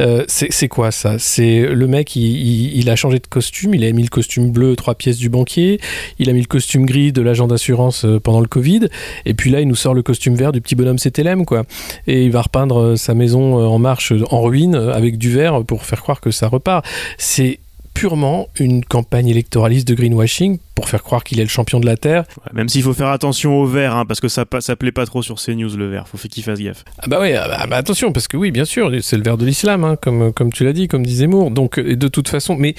Euh, 0.00 0.24
c'est 0.28 0.68
quoi 0.68 0.90
ça? 0.90 1.18
C'est 1.18 1.60
le 1.60 1.86
mec, 1.86 2.16
il, 2.16 2.90
a 2.90 2.96
changé 2.96 3.18
de 3.18 3.26
costume, 3.26 3.74
il 3.74 3.84
a 3.84 3.92
mis 3.92 4.02
le 4.02 4.08
costume 4.08 4.50
bleu, 4.50 4.74
trois 4.76 4.94
pièces 4.94 5.16
du 5.16 5.28
banquier, 5.28 5.80
il 6.18 6.28
a 6.28 6.32
mis 6.32 6.40
le 6.40 6.46
costume 6.46 6.86
gris 6.86 7.12
de 7.12 7.22
l'agent 7.22 7.46
d'assurance 7.46 8.04
euh, 8.04 8.18
pendant 8.18 8.40
le 8.40 8.48
Covid, 8.48 8.88
et 9.24 9.34
puis 9.34 9.50
là 9.50 9.60
il 9.60 9.68
nous 9.68 9.76
sort 9.76 9.94
le 9.94 10.02
costume 10.02 10.34
vert 10.34 10.50
du 10.50 10.60
petit 10.60 10.74
bonhomme 10.74 10.98
CTLM, 10.98 11.44
quoi. 11.46 11.62
Et 12.08 12.24
il 12.24 12.32
va 12.32 12.42
repeindre 12.42 12.96
sa 12.96 13.14
maison 13.14 13.64
en 13.64 13.78
marche, 13.78 14.12
en 14.30 14.42
ruine, 14.42 14.74
avec 14.74 15.18
du 15.18 15.30
vert 15.30 15.64
pour 15.64 15.84
faire 15.84 16.02
croire 16.02 16.20
que 16.20 16.32
ça 16.32 16.48
repart. 16.48 16.84
C'est 17.16 17.60
purement 17.94 18.48
une 18.58 18.84
campagne 18.84 19.28
électoraliste 19.28 19.86
de 19.86 19.94
greenwashing 19.94 20.58
pour 20.74 20.88
faire 20.88 21.02
croire 21.02 21.22
qu'il 21.22 21.38
est 21.38 21.44
le 21.44 21.48
champion 21.48 21.78
de 21.78 21.86
la 21.86 21.96
Terre. 21.96 22.24
même 22.52 22.68
s'il 22.68 22.82
faut 22.82 22.92
faire 22.92 23.08
attention 23.08 23.60
au 23.60 23.66
vert, 23.66 23.94
hein, 23.96 24.04
parce 24.04 24.20
que 24.20 24.28
ça, 24.28 24.44
ça 24.58 24.74
plaît 24.76 24.92
pas 24.92 25.06
trop 25.06 25.22
sur 25.22 25.36
CNews 25.36 25.76
le 25.76 25.88
vert, 25.88 26.08
faut 26.08 26.18
qu'il 26.28 26.42
fasse 26.42 26.58
gaffe. 26.58 26.84
Ah 26.98 27.06
bah 27.06 27.18
oui, 27.20 27.32
ah 27.32 27.46
bah, 27.48 27.66
bah, 27.68 27.76
attention, 27.76 28.12
parce 28.12 28.26
que 28.26 28.36
oui, 28.36 28.50
bien 28.50 28.64
sûr, 28.64 28.90
c'est 29.00 29.16
le 29.16 29.22
vert 29.22 29.38
de 29.38 29.46
l'islam, 29.46 29.84
hein, 29.84 29.96
comme, 29.96 30.32
comme 30.32 30.52
tu 30.52 30.64
l'as 30.64 30.72
dit, 30.72 30.88
comme 30.88 31.06
disait 31.06 31.28
Moore. 31.28 31.50
Donc, 31.50 31.78
de 31.78 32.08
toute 32.08 32.28
façon, 32.28 32.56
mais 32.56 32.74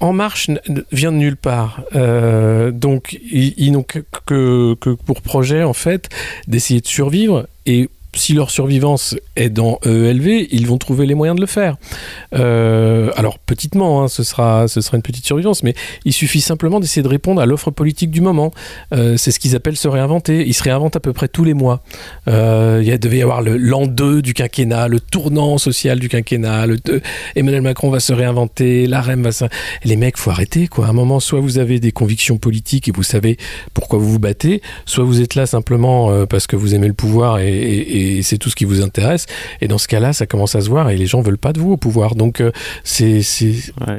En 0.00 0.12
Marche 0.12 0.50
vient 0.90 1.12
de 1.12 1.18
nulle 1.18 1.36
part. 1.36 1.82
Euh, 1.94 2.70
donc, 2.70 3.18
ils, 3.30 3.54
ils 3.58 3.72
n'ont 3.72 3.82
que, 3.82 4.00
que, 4.26 4.74
que 4.74 4.90
pour 4.90 5.20
projet, 5.20 5.62
en 5.62 5.74
fait, 5.74 6.08
d'essayer 6.48 6.80
de 6.80 6.86
survivre 6.86 7.46
et 7.66 7.88
si 8.14 8.34
leur 8.34 8.50
survivance 8.50 9.16
est 9.36 9.48
dans 9.48 9.78
EELV, 9.84 10.48
ils 10.50 10.66
vont 10.66 10.78
trouver 10.78 11.06
les 11.06 11.14
moyens 11.14 11.36
de 11.36 11.40
le 11.40 11.46
faire. 11.46 11.76
Euh, 12.34 13.10
alors 13.16 13.38
petitement, 13.38 14.02
hein, 14.02 14.08
ce, 14.08 14.22
sera, 14.22 14.68
ce 14.68 14.80
sera 14.80 14.96
une 14.96 15.02
petite 15.02 15.24
survivance, 15.24 15.62
mais 15.62 15.74
il 16.04 16.12
suffit 16.12 16.40
simplement 16.40 16.80
d'essayer 16.80 17.02
de 17.02 17.08
répondre 17.08 17.40
à 17.40 17.46
l'offre 17.46 17.70
politique 17.70 18.10
du 18.10 18.20
moment. 18.20 18.52
Euh, 18.92 19.16
c'est 19.16 19.30
ce 19.30 19.38
qu'ils 19.38 19.56
appellent 19.56 19.76
se 19.76 19.88
réinventer. 19.88 20.46
Ils 20.46 20.54
se 20.54 20.62
réinventent 20.62 20.96
à 20.96 21.00
peu 21.00 21.12
près 21.12 21.28
tous 21.28 21.44
les 21.44 21.54
mois. 21.54 21.82
Euh, 22.28 22.82
il 22.84 22.98
devait 22.98 23.18
y 23.18 23.22
avoir 23.22 23.42
l'an 23.42 23.86
2 23.86 24.20
du 24.20 24.34
quinquennat, 24.34 24.88
le 24.88 25.00
tournant 25.00 25.56
social 25.58 25.98
du 25.98 26.08
quinquennat, 26.08 26.66
le, 26.66 26.76
Emmanuel 27.34 27.62
Macron 27.62 27.90
va 27.90 28.00
se 28.00 28.12
réinventer, 28.12 28.86
l'AREM 28.86 29.22
va 29.22 29.32
se... 29.32 29.44
Les 29.84 29.96
mecs, 29.96 30.18
faut 30.18 30.30
arrêter, 30.30 30.68
quoi. 30.68 30.86
À 30.86 30.90
un 30.90 30.92
moment, 30.92 31.20
soit 31.20 31.40
vous 31.40 31.58
avez 31.58 31.80
des 31.80 31.92
convictions 31.92 32.36
politiques 32.36 32.88
et 32.88 32.92
vous 32.92 33.02
savez 33.02 33.38
pourquoi 33.74 33.98
vous 33.98 34.10
vous 34.10 34.18
battez, 34.18 34.60
soit 34.84 35.04
vous 35.04 35.20
êtes 35.20 35.34
là 35.34 35.46
simplement 35.46 36.26
parce 36.26 36.46
que 36.46 36.56
vous 36.56 36.74
aimez 36.74 36.88
le 36.88 36.92
pouvoir 36.92 37.38
et 37.38 38.01
et 38.01 38.01
c'est 38.22 38.38
tout 38.38 38.50
ce 38.50 38.56
qui 38.56 38.64
vous 38.64 38.82
intéresse. 38.82 39.26
Et 39.60 39.68
dans 39.68 39.78
ce 39.78 39.88
cas-là, 39.88 40.12
ça 40.12 40.26
commence 40.26 40.54
à 40.54 40.60
se 40.60 40.68
voir 40.68 40.90
et 40.90 40.96
les 40.96 41.06
gens 41.06 41.20
veulent 41.20 41.38
pas 41.38 41.52
de 41.52 41.60
vous 41.60 41.72
au 41.72 41.76
pouvoir. 41.76 42.14
Donc 42.14 42.40
euh, 42.40 42.50
c'est 42.84 43.20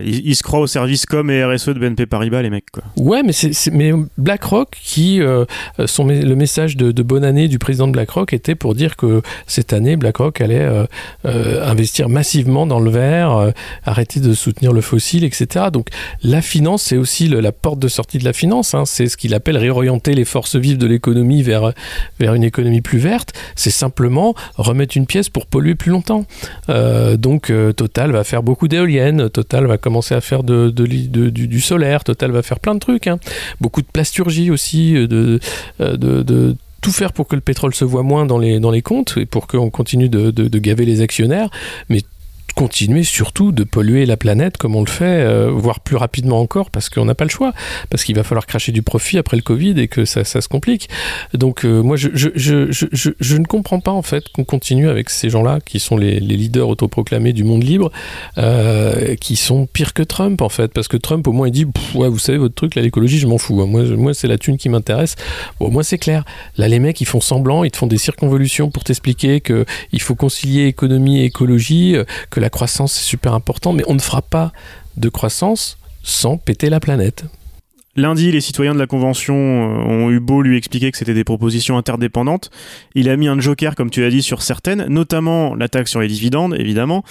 ils, 0.03 0.35
se 0.35 0.43
croient 0.43 0.59
au 0.59 0.67
service 0.67 1.05
com 1.05 1.29
et 1.29 1.43
RSE 1.43 1.69
de 1.69 1.79
BNP 1.79 2.05
Paribas 2.05 2.41
les 2.41 2.49
mecs 2.49 2.71
quoi. 2.71 2.83
Ouais, 2.97 3.23
mais 3.23 3.33
c'est 3.33 3.71
mais 3.71 3.93
BlackRock 4.17 4.69
qui 4.81 5.21
euh, 5.21 5.45
son, 5.85 6.05
le 6.05 6.35
message 6.35 6.77
de, 6.77 7.03
bonne 7.03 7.23
année 7.23 7.47
du 7.47 7.59
président 7.59 7.87
de 7.87 7.91
BlackRock 7.91 8.33
était 8.33 8.55
pour 8.55 8.75
dire 8.75 8.95
que 8.95 9.21
cette 9.47 9.73
année 9.73 9.95
BlackRock 9.95 10.39
allait 10.41 10.67
euh, 11.25 11.65
investir 11.65 12.09
massivement 12.09 12.65
dans 12.65 12.79
le 12.79 12.89
vert, 12.89 13.51
arrêter 13.85 14.19
de 14.19 14.33
soutenir 14.33 14.73
le 14.73 14.81
fossile, 14.81 15.23
etc. 15.23 15.65
Donc 15.71 15.87
la 16.23 16.41
finance 16.41 16.83
c'est 16.83 16.97
aussi 16.97 17.27
la 17.27 17.51
porte 17.51 17.79
de 17.79 17.87
sortie 17.87 18.17
de 18.17 18.25
la 18.25 18.33
finance. 18.33 18.73
Hein. 18.73 18.85
C'est 18.85 19.07
ce 19.07 19.17
qu'il 19.17 19.33
appelle 19.33 19.57
réorienter 19.57 20.13
les 20.13 20.25
forces 20.25 20.55
vives 20.55 20.77
de 20.77 20.87
l'économie 20.87 21.43
vers 21.43 21.73
vers 22.19 22.33
une 22.33 22.43
économie 22.43 22.81
plus 22.81 22.99
verte. 22.99 23.33
C'est 23.55 23.69
remettre 24.55 24.97
une 24.97 25.05
pièce 25.05 25.29
pour 25.29 25.45
polluer 25.45 25.75
plus 25.75 25.91
longtemps. 25.91 26.25
Euh, 26.69 27.17
donc 27.17 27.49
euh, 27.49 27.71
Total 27.73 28.11
va 28.11 28.23
faire 28.23 28.43
beaucoup 28.43 28.67
d'éoliennes, 28.67 29.29
Total 29.29 29.65
va 29.65 29.77
commencer 29.77 30.15
à 30.15 30.21
faire 30.21 30.43
de, 30.43 30.69
du, 30.69 31.61
solaire, 31.61 32.03
Total 32.03 32.31
va 32.31 32.41
faire 32.41 32.59
plein 32.59 32.75
de 32.75 32.79
trucs. 32.79 33.07
Hein. 33.07 33.19
Beaucoup 33.61 33.81
de 33.81 33.87
plasturgie 33.87 34.51
aussi, 34.51 34.95
euh, 34.95 35.07
de, 35.77 36.55
tout 36.81 36.91
faire 36.91 37.13
pour 37.13 37.29
que 37.29 37.35
le 37.35 37.41
pétrole 37.41 37.73
se 37.73 37.85
voit 37.85 38.03
moins 38.03 38.25
dans 38.25 38.37
les, 38.37 38.59
dans 38.59 38.71
les 38.71 38.81
comptes 38.81 39.15
et 39.15 39.25
pour 39.25 39.47
qu'on 39.47 39.69
continue 39.69 40.09
de, 40.09 40.31
de, 40.31 40.59
gaver 40.59 40.83
les 40.83 40.99
actionnaires, 40.99 41.49
mais 41.87 42.01
continuer 42.55 43.03
surtout 43.03 43.51
de 43.51 43.63
polluer 43.63 44.05
la 44.05 44.17
planète 44.17 44.57
comme 44.57 44.75
on 44.75 44.83
le 44.83 44.89
fait, 44.89 45.05
euh, 45.05 45.49
voire 45.51 45.79
plus 45.79 45.95
rapidement 45.95 46.39
encore, 46.39 46.69
parce 46.69 46.89
qu'on 46.89 47.05
n'a 47.05 47.15
pas 47.15 47.25
le 47.25 47.29
choix, 47.29 47.53
parce 47.89 48.03
qu'il 48.03 48.15
va 48.15 48.23
falloir 48.23 48.45
cracher 48.45 48.71
du 48.71 48.81
profit 48.81 49.17
après 49.17 49.37
le 49.37 49.43
Covid 49.43 49.79
et 49.79 49.87
que 49.87 50.05
ça, 50.05 50.23
ça 50.23 50.41
se 50.41 50.47
complique. 50.47 50.89
Donc 51.33 51.65
euh, 51.65 51.81
moi, 51.81 51.97
je, 51.97 52.09
je, 52.13 52.29
je, 52.35 53.11
je, 53.19 53.37
ne 53.37 53.45
comprends 53.45 53.79
pas 53.79 53.91
en 53.91 54.01
fait 54.01 54.29
qu'on 54.29 54.43
continue 54.43 54.87
avec 54.87 55.09
ces 55.09 55.29
gens-là, 55.29 55.59
qui 55.65 55.79
sont 55.79 55.97
les, 55.97 56.19
les, 56.19 56.37
leaders 56.37 56.67
autoproclamés 56.67 57.33
du 57.33 57.43
monde 57.43 57.63
libre, 57.63 57.91
euh, 58.37 59.15
qui 59.15 59.35
sont 59.35 59.65
pires 59.65 59.93
que 59.93 60.03
Trump 60.03 60.41
en 60.41 60.49
fait, 60.49 60.71
parce 60.73 60.87
que 60.87 60.97
Trump 60.97 61.27
au 61.27 61.31
moins 61.31 61.47
il 61.47 61.51
dit, 61.51 61.65
ouais, 61.95 62.09
vous 62.09 62.19
savez 62.19 62.37
votre 62.37 62.55
truc, 62.55 62.75
l'écologie, 62.75 63.19
je 63.19 63.27
m'en 63.27 63.37
fous. 63.37 63.61
Hein. 63.61 63.67
Moi, 63.67 63.83
moi 63.97 64.13
c'est 64.13 64.27
la 64.27 64.37
thune 64.37 64.57
qui 64.57 64.69
m'intéresse. 64.69 65.15
Bon, 65.59 65.71
moi 65.71 65.83
c'est 65.83 65.97
clair. 65.97 66.23
Là, 66.57 66.67
les 66.67 66.79
mecs, 66.79 67.01
ils 67.01 67.05
font 67.05 67.21
semblant, 67.21 67.63
ils 67.63 67.71
te 67.71 67.77
font 67.77 67.87
des 67.87 67.97
circonvolutions 67.97 68.69
pour 68.69 68.83
t'expliquer 68.83 69.41
que 69.41 69.65
il 69.91 70.01
faut 70.01 70.15
concilier 70.15 70.65
économie 70.65 71.21
et 71.21 71.25
écologie, 71.25 71.95
que 72.29 72.39
la 72.43 72.49
croissance 72.49 72.93
c'est 72.93 73.05
super 73.05 73.33
important, 73.33 73.71
mais 73.71 73.83
on 73.87 73.93
ne 73.95 74.01
fera 74.01 74.21
pas 74.21 74.51
de 74.97 75.07
croissance 75.07 75.77
sans 76.03 76.37
péter 76.37 76.69
la 76.69 76.81
planète. 76.81 77.23
Lundi, 77.95 78.31
les 78.31 78.41
citoyens 78.41 78.73
de 78.73 78.79
la 78.79 78.87
Convention 78.87 79.35
euh, 79.35 79.83
ont 79.87 80.09
eu 80.09 80.19
beau 80.19 80.41
lui 80.41 80.57
expliquer 80.57 80.91
que 80.91 80.97
c'était 80.97 81.13
des 81.13 81.23
propositions 81.23 81.77
interdépendantes. 81.77 82.49
Il 82.95 83.07
a 83.07 83.15
mis 83.15 83.27
un 83.27 83.39
joker, 83.39 83.75
comme 83.75 83.89
tu 83.89 84.01
l'as 84.01 84.09
dit, 84.09 84.21
sur 84.21 84.41
certaines, 84.41 84.87
notamment 84.87 85.55
la 85.55 85.69
taxe 85.69 85.91
sur 85.91 86.01
les 86.01 86.07
dividendes, 86.07 86.55
évidemment. 86.59 87.03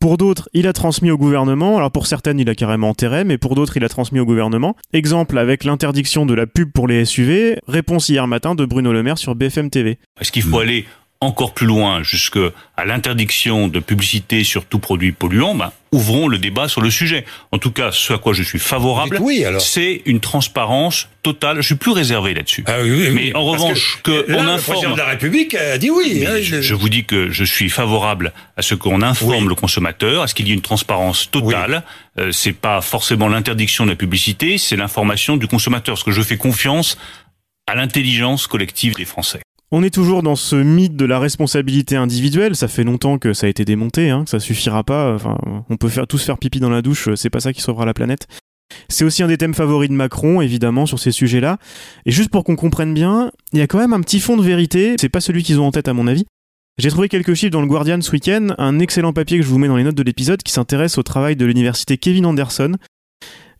Pour 0.00 0.16
d'autres, 0.16 0.48
il 0.52 0.66
a 0.66 0.72
transmis 0.72 1.12
au 1.12 1.18
gouvernement. 1.18 1.76
Alors 1.76 1.92
pour 1.92 2.08
certaines, 2.08 2.40
il 2.40 2.50
a 2.50 2.56
carrément 2.56 2.88
enterré, 2.88 3.22
mais 3.22 3.38
pour 3.38 3.54
d'autres, 3.54 3.76
il 3.76 3.84
a 3.84 3.88
transmis 3.88 4.18
au 4.18 4.24
gouvernement. 4.24 4.74
Exemple 4.92 5.38
avec 5.38 5.62
l'interdiction 5.62 6.26
de 6.26 6.34
la 6.34 6.48
pub 6.48 6.72
pour 6.72 6.88
les 6.88 7.04
SUV. 7.04 7.60
Réponse 7.68 8.08
hier 8.08 8.26
matin 8.26 8.56
de 8.56 8.64
Bruno 8.64 8.92
Le 8.92 9.04
Maire 9.04 9.18
sur 9.18 9.36
BFM 9.36 9.70
TV. 9.70 9.98
Est-ce 10.20 10.32
qu'il 10.32 10.42
faut 10.42 10.58
aller 10.58 10.86
encore 11.22 11.54
plus 11.54 11.66
loin 11.66 12.02
jusqu'à 12.02 12.50
l'interdiction 12.84 13.68
de 13.68 13.78
publicité 13.78 14.42
sur 14.42 14.64
tout 14.64 14.80
produit 14.80 15.12
polluant, 15.12 15.54
ben, 15.54 15.72
ouvrons 15.92 16.26
le 16.26 16.38
débat 16.38 16.66
sur 16.66 16.80
le 16.80 16.90
sujet. 16.90 17.24
En 17.52 17.58
tout 17.58 17.70
cas, 17.70 17.92
ce 17.92 18.12
à 18.12 18.18
quoi 18.18 18.32
je 18.32 18.42
suis 18.42 18.58
favorable, 18.58 19.20
c'est 19.60 20.02
une 20.04 20.18
transparence 20.18 21.08
totale. 21.22 21.58
Je 21.58 21.66
suis 21.66 21.74
plus 21.76 21.92
réservé 21.92 22.34
là-dessus. 22.34 22.64
Ah 22.66 22.78
oui, 22.82 23.10
Mais 23.10 23.34
en 23.36 23.44
revanche, 23.44 24.00
que, 24.02 24.26
on 24.32 24.48
informe. 24.48 24.56
Le 24.56 24.62
président 24.62 24.92
de 24.92 24.98
la 24.98 25.06
République 25.06 25.54
a 25.54 25.78
dit 25.78 25.90
oui. 25.90 26.24
Hein, 26.26 26.38
je, 26.40 26.74
vous 26.74 26.88
dis 26.88 27.04
que 27.04 27.30
je 27.30 27.44
suis 27.44 27.70
favorable 27.70 28.32
à 28.56 28.62
ce 28.62 28.74
qu'on 28.74 29.00
informe 29.00 29.48
le 29.48 29.54
consommateur, 29.54 30.22
à 30.22 30.26
ce 30.26 30.34
qu'il 30.34 30.48
y 30.48 30.50
ait 30.50 30.54
une 30.54 30.60
transparence 30.60 31.30
totale. 31.30 31.84
Euh, 32.18 32.32
c'est 32.32 32.52
pas 32.52 32.80
forcément 32.80 33.28
l'interdiction 33.28 33.84
de 33.84 33.90
la 33.90 33.96
publicité, 33.96 34.58
c'est 34.58 34.76
l'information 34.76 35.36
du 35.36 35.46
consommateur. 35.46 35.94
Parce 35.94 36.04
que 36.04 36.10
je 36.10 36.22
fais 36.22 36.36
confiance 36.36 36.98
à 37.68 37.76
l'intelligence 37.76 38.48
collective 38.48 38.94
des 38.96 39.04
Français. 39.04 39.40
On 39.74 39.82
est 39.82 39.90
toujours 39.90 40.22
dans 40.22 40.36
ce 40.36 40.54
mythe 40.54 40.96
de 40.96 41.06
la 41.06 41.18
responsabilité 41.18 41.96
individuelle. 41.96 42.54
Ça 42.54 42.68
fait 42.68 42.84
longtemps 42.84 43.16
que 43.16 43.32
ça 43.32 43.46
a 43.46 43.48
été 43.48 43.64
démonté, 43.64 44.10
hein, 44.10 44.24
que 44.24 44.30
ça 44.30 44.38
suffira 44.38 44.84
pas. 44.84 45.14
Enfin, 45.14 45.38
on 45.70 45.78
peut 45.78 45.88
faire, 45.88 46.06
tous 46.06 46.22
faire 46.22 46.36
pipi 46.36 46.60
dans 46.60 46.68
la 46.68 46.82
douche, 46.82 47.08
c'est 47.14 47.30
pas 47.30 47.40
ça 47.40 47.54
qui 47.54 47.62
sauvera 47.62 47.86
la 47.86 47.94
planète. 47.94 48.28
C'est 48.90 49.06
aussi 49.06 49.22
un 49.22 49.28
des 49.28 49.38
thèmes 49.38 49.54
favoris 49.54 49.88
de 49.88 49.94
Macron, 49.94 50.42
évidemment, 50.42 50.84
sur 50.84 50.98
ces 50.98 51.10
sujets-là. 51.10 51.56
Et 52.04 52.10
juste 52.10 52.28
pour 52.28 52.44
qu'on 52.44 52.54
comprenne 52.54 52.92
bien, 52.92 53.32
il 53.54 53.60
y 53.60 53.62
a 53.62 53.66
quand 53.66 53.78
même 53.78 53.94
un 53.94 54.02
petit 54.02 54.20
fond 54.20 54.36
de 54.36 54.42
vérité. 54.42 54.96
C'est 55.00 55.08
pas 55.08 55.22
celui 55.22 55.42
qu'ils 55.42 55.58
ont 55.58 55.66
en 55.66 55.72
tête, 55.72 55.88
à 55.88 55.94
mon 55.94 56.06
avis. 56.06 56.26
J'ai 56.76 56.90
trouvé 56.90 57.08
quelques 57.08 57.32
chiffres 57.32 57.52
dans 57.52 57.62
le 57.62 57.66
Guardian 57.66 58.00
ce 58.02 58.12
week-end, 58.12 58.48
un 58.58 58.78
excellent 58.78 59.14
papier 59.14 59.38
que 59.38 59.42
je 59.42 59.48
vous 59.48 59.58
mets 59.58 59.68
dans 59.68 59.76
les 59.76 59.84
notes 59.84 59.94
de 59.94 60.02
l'épisode 60.02 60.42
qui 60.42 60.52
s'intéresse 60.52 60.98
au 60.98 61.02
travail 61.02 61.34
de 61.34 61.46
l'université 61.46 61.96
Kevin 61.96 62.26
Anderson, 62.26 62.76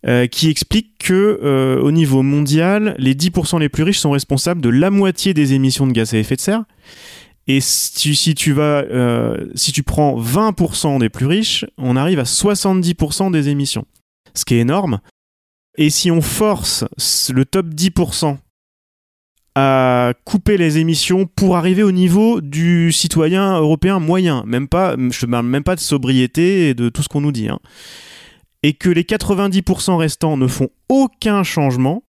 euh, 0.05 0.27
qui 0.27 0.49
explique 0.49 0.97
que 0.99 1.39
euh, 1.43 1.79
au 1.79 1.91
niveau 1.91 2.23
mondial, 2.23 2.93
les 2.97 3.15
10% 3.15 3.57
les 3.57 3.69
plus 3.69 3.83
riches 3.83 3.99
sont 3.99 4.11
responsables 4.11 4.59
de 4.59 4.67
la 4.67 4.89
moitié 4.89 5.33
des 5.33 5.53
émissions 5.53 5.87
de 5.87 5.93
gaz 5.93 6.13
à 6.13 6.17
effet 6.17 6.35
de 6.35 6.41
serre 6.41 6.65
Et 7.47 7.61
si, 7.61 8.35
tu 8.35 8.51
vas, 8.51 8.83
euh, 8.83 9.47
si 9.55 9.71
tu 9.71 9.81
prends 9.81 10.19
20% 10.19 10.99
des 10.99 11.07
plus 11.07 11.25
riches, 11.25 11.65
on 11.77 11.95
arrive 11.95 12.19
à 12.19 12.23
70% 12.23 13.31
des 13.31 13.47
émissions, 13.47 13.85
ce 14.33 14.43
qui 14.43 14.55
est 14.55 14.59
énorme. 14.59 14.99
Et 15.77 15.89
si 15.89 16.11
on 16.11 16.19
force 16.21 16.83
le 17.33 17.45
top 17.45 17.67
10% 17.67 18.35
à 19.55 20.13
couper 20.25 20.57
les 20.57 20.79
émissions 20.79 21.27
pour 21.27 21.55
arriver 21.55 21.83
au 21.83 21.93
niveau 21.93 22.41
du 22.41 22.91
citoyen 22.91 23.57
européen 23.57 23.99
moyen, 23.99 24.43
même 24.45 24.67
pas, 24.67 24.97
je 24.97 25.25
parle 25.25 25.45
même 25.45 25.63
pas 25.63 25.75
de 25.75 25.79
sobriété 25.79 26.67
et 26.67 26.73
de 26.73 26.89
tout 26.89 27.03
ce 27.03 27.07
qu'on 27.07 27.21
nous 27.21 27.31
dit, 27.31 27.47
hein. 27.47 27.59
Et 28.63 28.73
que 28.73 28.89
les 28.89 29.03
90% 29.03 29.97
restants 29.97 30.37
ne 30.37 30.47
font 30.47 30.69
aucun 30.89 31.43
changement, 31.43 32.03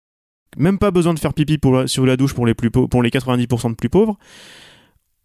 même 0.57 0.77
pas 0.77 0.91
besoin 0.91 1.13
de 1.13 1.19
faire 1.19 1.33
pipi 1.33 1.57
pour, 1.57 1.87
sur 1.89 2.05
la 2.05 2.17
douche 2.17 2.33
pour 2.33 2.45
les, 2.45 2.53
plus 2.53 2.69
pour 2.69 3.01
les 3.01 3.09
90% 3.09 3.71
de 3.71 3.75
plus 3.75 3.89
pauvres, 3.89 4.17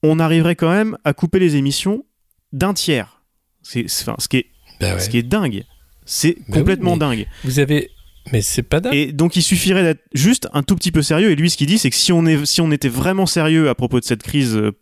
on 0.02 0.18
arriverait 0.20 0.54
quand 0.54 0.70
même 0.70 0.96
à 1.04 1.12
couper 1.12 1.40
les 1.40 1.56
émissions 1.56 2.04
d'un 2.52 2.74
tiers. 2.74 3.22
C'est, 3.62 3.88
ce, 3.88 4.28
qui 4.28 4.36
est, 4.36 4.46
Bah 4.80 4.98
ce 5.00 5.10
qui 5.10 5.18
est 5.18 5.24
dingue. 5.24 5.64
C'est 6.04 6.36
Bah 6.48 6.58
complètement 6.58 6.96
dingue. 6.96 7.26
Vous 7.42 7.58
avez. 7.58 7.90
Mais 8.32 8.42
c'est 8.42 8.62
pas 8.62 8.80
dingue. 8.80 8.94
Et 8.94 9.12
donc 9.12 9.36
il 9.36 9.42
suffirait 9.42 9.82
d'être 9.82 10.02
juste 10.12 10.48
un 10.52 10.62
tout 10.62 10.74
petit 10.74 10.90
peu 10.90 11.02
sérieux. 11.02 11.30
Et 11.30 11.36
lui, 11.36 11.48
ce 11.48 11.56
qu'il 11.56 11.68
dit, 11.68 11.78
c'est 11.78 11.90
que 11.90 11.96
si 11.96 12.12
on, 12.12 12.26
est, 12.26 12.44
si 12.44 12.60
on 12.60 12.72
était 12.72 12.88
vraiment 12.88 13.26
sérieux 13.26 13.68
à 13.68 13.74
propos 13.74 14.00
de 14.00 14.04
cette 14.04 14.22
crise 14.22 14.56
euh, 14.56 14.72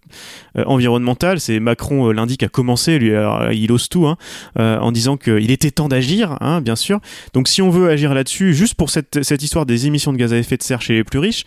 euh, 0.57 0.65
environnementale, 0.67 1.41
c'est 1.41 1.61
Macron 1.61 2.09
euh, 2.09 2.13
lundi 2.13 2.37
qui 2.37 2.45
a 2.45 2.49
commencé, 2.49 2.99
lui, 2.99 3.15
alors, 3.15 3.43
euh, 3.43 3.53
il 3.53 3.71
ose 3.71 3.89
tout, 3.89 4.07
hein, 4.07 4.17
euh, 4.59 4.79
en 4.79 4.93
disant 4.93 5.17
qu'il 5.17 5.51
était 5.51 5.71
temps 5.71 5.89
d'agir, 5.89 6.39
hein, 6.41 6.61
bien 6.63 6.77
sûr. 6.77 7.01
Donc 7.35 7.49
si 7.49 7.61
on 7.61 7.71
veut 7.71 7.91
agir 7.91 8.15
là-dessus, 8.15 8.55
juste 8.55 8.75
pour 8.75 8.91
cette, 8.91 9.23
cette 9.23 9.43
histoire 9.43 9.67
des 9.67 9.87
émissions 9.87 10.13
de 10.13 10.19
gaz 10.19 10.33
à 10.33 10.39
effet 10.39 10.57
de 10.57 10.63
serre 10.63 10.81
chez 10.81 10.95
les 10.95 11.05
plus 11.05 11.19
riches, 11.19 11.45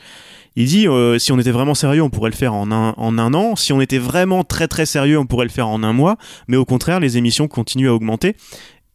il 0.60 0.66
dit 0.66 0.88
euh, 0.88 1.20
si 1.20 1.32
on 1.32 1.40
était 1.40 1.52
vraiment 1.52 1.76
sérieux, 1.76 2.02
on 2.02 2.10
pourrait 2.10 2.32
le 2.32 2.36
faire 2.36 2.56
en 2.56 2.72
un, 2.72 2.96
en 2.98 3.20
un 3.20 3.36
an. 3.36 3.56
Si 3.56 3.74
on 3.74 3.80
était 3.80 4.00
vraiment 4.00 4.44
très 4.44 4.68
très 4.68 4.88
sérieux, 4.88 5.20
on 5.20 5.28
pourrait 5.28 5.46
le 5.46 5.52
faire 5.52 5.68
en 5.68 5.84
un 5.84 5.94
mois. 5.94 6.18
Mais 6.48 6.58
au 6.58 6.66
contraire, 6.66 7.00
les 7.00 7.16
émissions 7.16 7.48
continuent 7.48 7.90
à 7.90 7.94
augmenter. 7.94 8.36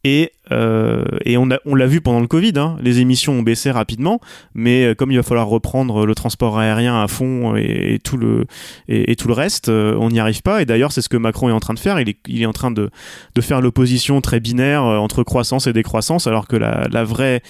Et, 0.05 0.33
euh, 0.51 1.05
et 1.23 1.37
on, 1.37 1.49
a- 1.49 1.59
on 1.65 1.75
l'a 1.75 1.85
vu 1.87 2.01
pendant 2.01 2.19
le 2.19 2.27
Covid, 2.27 2.51
hein, 2.57 2.75
les 2.81 2.99
émissions 2.99 3.33
ont 3.33 3.41
baissé 3.41 3.71
rapidement, 3.71 4.19
mais 4.53 4.83
euh, 4.83 4.95
comme 4.95 5.11
il 5.11 5.15
va 5.15 5.23
falloir 5.23 5.47
reprendre 5.47 6.05
le 6.05 6.13
transport 6.13 6.59
aérien 6.59 7.01
à 7.01 7.07
fond 7.07 7.55
et, 7.55 7.99
tout, 8.03 8.17
le, 8.17 8.45
et, 8.89 9.11
et 9.11 9.15
tout 9.15 9.29
le 9.29 9.33
reste, 9.33 9.69
euh, 9.69 9.95
on 9.97 10.09
n'y 10.09 10.19
arrive 10.19 10.41
pas. 10.41 10.61
Et 10.61 10.65
d'ailleurs, 10.65 10.91
c'est 10.91 11.01
ce 11.01 11.07
que 11.07 11.15
Macron 11.15 11.47
est 11.47 11.53
en 11.53 11.61
train 11.61 11.73
de 11.73 11.79
faire. 11.79 12.01
Il 12.01 12.09
est, 12.09 12.17
il 12.27 12.41
est 12.41 12.45
en 12.45 12.51
train 12.51 12.69
de, 12.71 12.89
de 13.33 13.41
faire 13.41 13.61
l'opposition 13.61 14.19
très 14.19 14.41
binaire 14.41 14.83
euh, 14.83 14.97
entre 14.97 15.23
croissance 15.23 15.67
et 15.67 15.73
décroissance, 15.73 16.27
alors 16.27 16.47
que 16.49 16.57
la, 16.57 16.85
la, 16.91 17.05
vraie, 17.05 17.41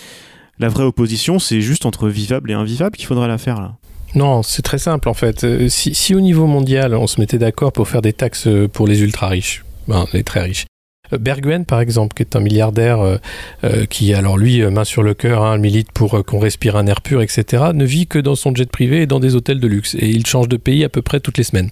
la 0.60 0.70
vraie 0.70 0.84
opposition, 0.84 1.39
c'est 1.39 1.60
juste 1.62 1.88
entre 1.88 2.08
vivable 2.08 2.52
et 2.52 2.54
invivable 2.54 2.96
qu'il 2.98 3.08
faudrait 3.08 3.28
la 3.28 3.39
faire 3.39 3.60
là. 3.62 3.74
Non, 4.13 4.44
c'est 4.44 4.62
très 4.62 4.78
simple 4.78 5.10
en 5.10 5.16
fait. 5.16 5.68
Si, 5.70 5.96
si 5.96 6.13
au 6.13 6.22
niveau 6.22 6.46
mondial, 6.46 6.94
on 6.94 7.08
se 7.08 7.20
mettait 7.20 7.39
d'accord 7.39 7.72
pour 7.72 7.88
faire 7.88 8.04
des 8.04 8.13
taxes 8.13 8.48
pour 8.72 8.86
les 8.86 9.02
ultra 9.02 9.28
riches, 9.28 9.66
ben, 9.88 10.06
les 10.13 10.24
très 10.24 10.42
riches. 10.44 10.66
Euh, 11.12 11.18
Berguen, 11.18 11.66
par 11.66 11.82
exemple, 11.82 12.16
qui 12.16 12.24
est 12.24 12.36
un 12.36 12.39
milliardaire 12.39 13.02
euh, 13.02 13.18
euh, 13.66 13.86
qui, 13.86 14.13
alors 14.13 14.38
lui, 14.38 14.62
euh, 14.62 14.70
main 14.70 14.86
sur 14.86 15.04
le 15.04 15.13
cœur, 15.13 15.44
hein, 15.44 15.58
milite 15.58 15.92
pour 15.92 16.24
qu'on 16.26 16.39
respire 16.39 16.78
un 16.78 16.88
air 16.88 17.02
pur, 17.02 17.22
etc., 17.22 17.72
ne 17.74 17.84
vit 17.84 18.08
que 18.08 18.20
dans 18.20 18.36
son 18.36 18.56
jet 18.56 18.70
privé 18.70 19.02
et 19.02 19.06
dans 19.06 19.20
des 19.20 19.36
hôtels 19.36 19.60
de 19.60 19.68
luxe. 19.68 19.96
Et 19.96 20.08
il 20.08 20.26
change 20.26 20.48
de 20.48 20.56
pays 20.56 20.84
à 20.86 20.89
peu 20.89 21.02
près 21.02 21.20
toutes 21.20 21.38
les 21.38 21.44
semaines. 21.44 21.70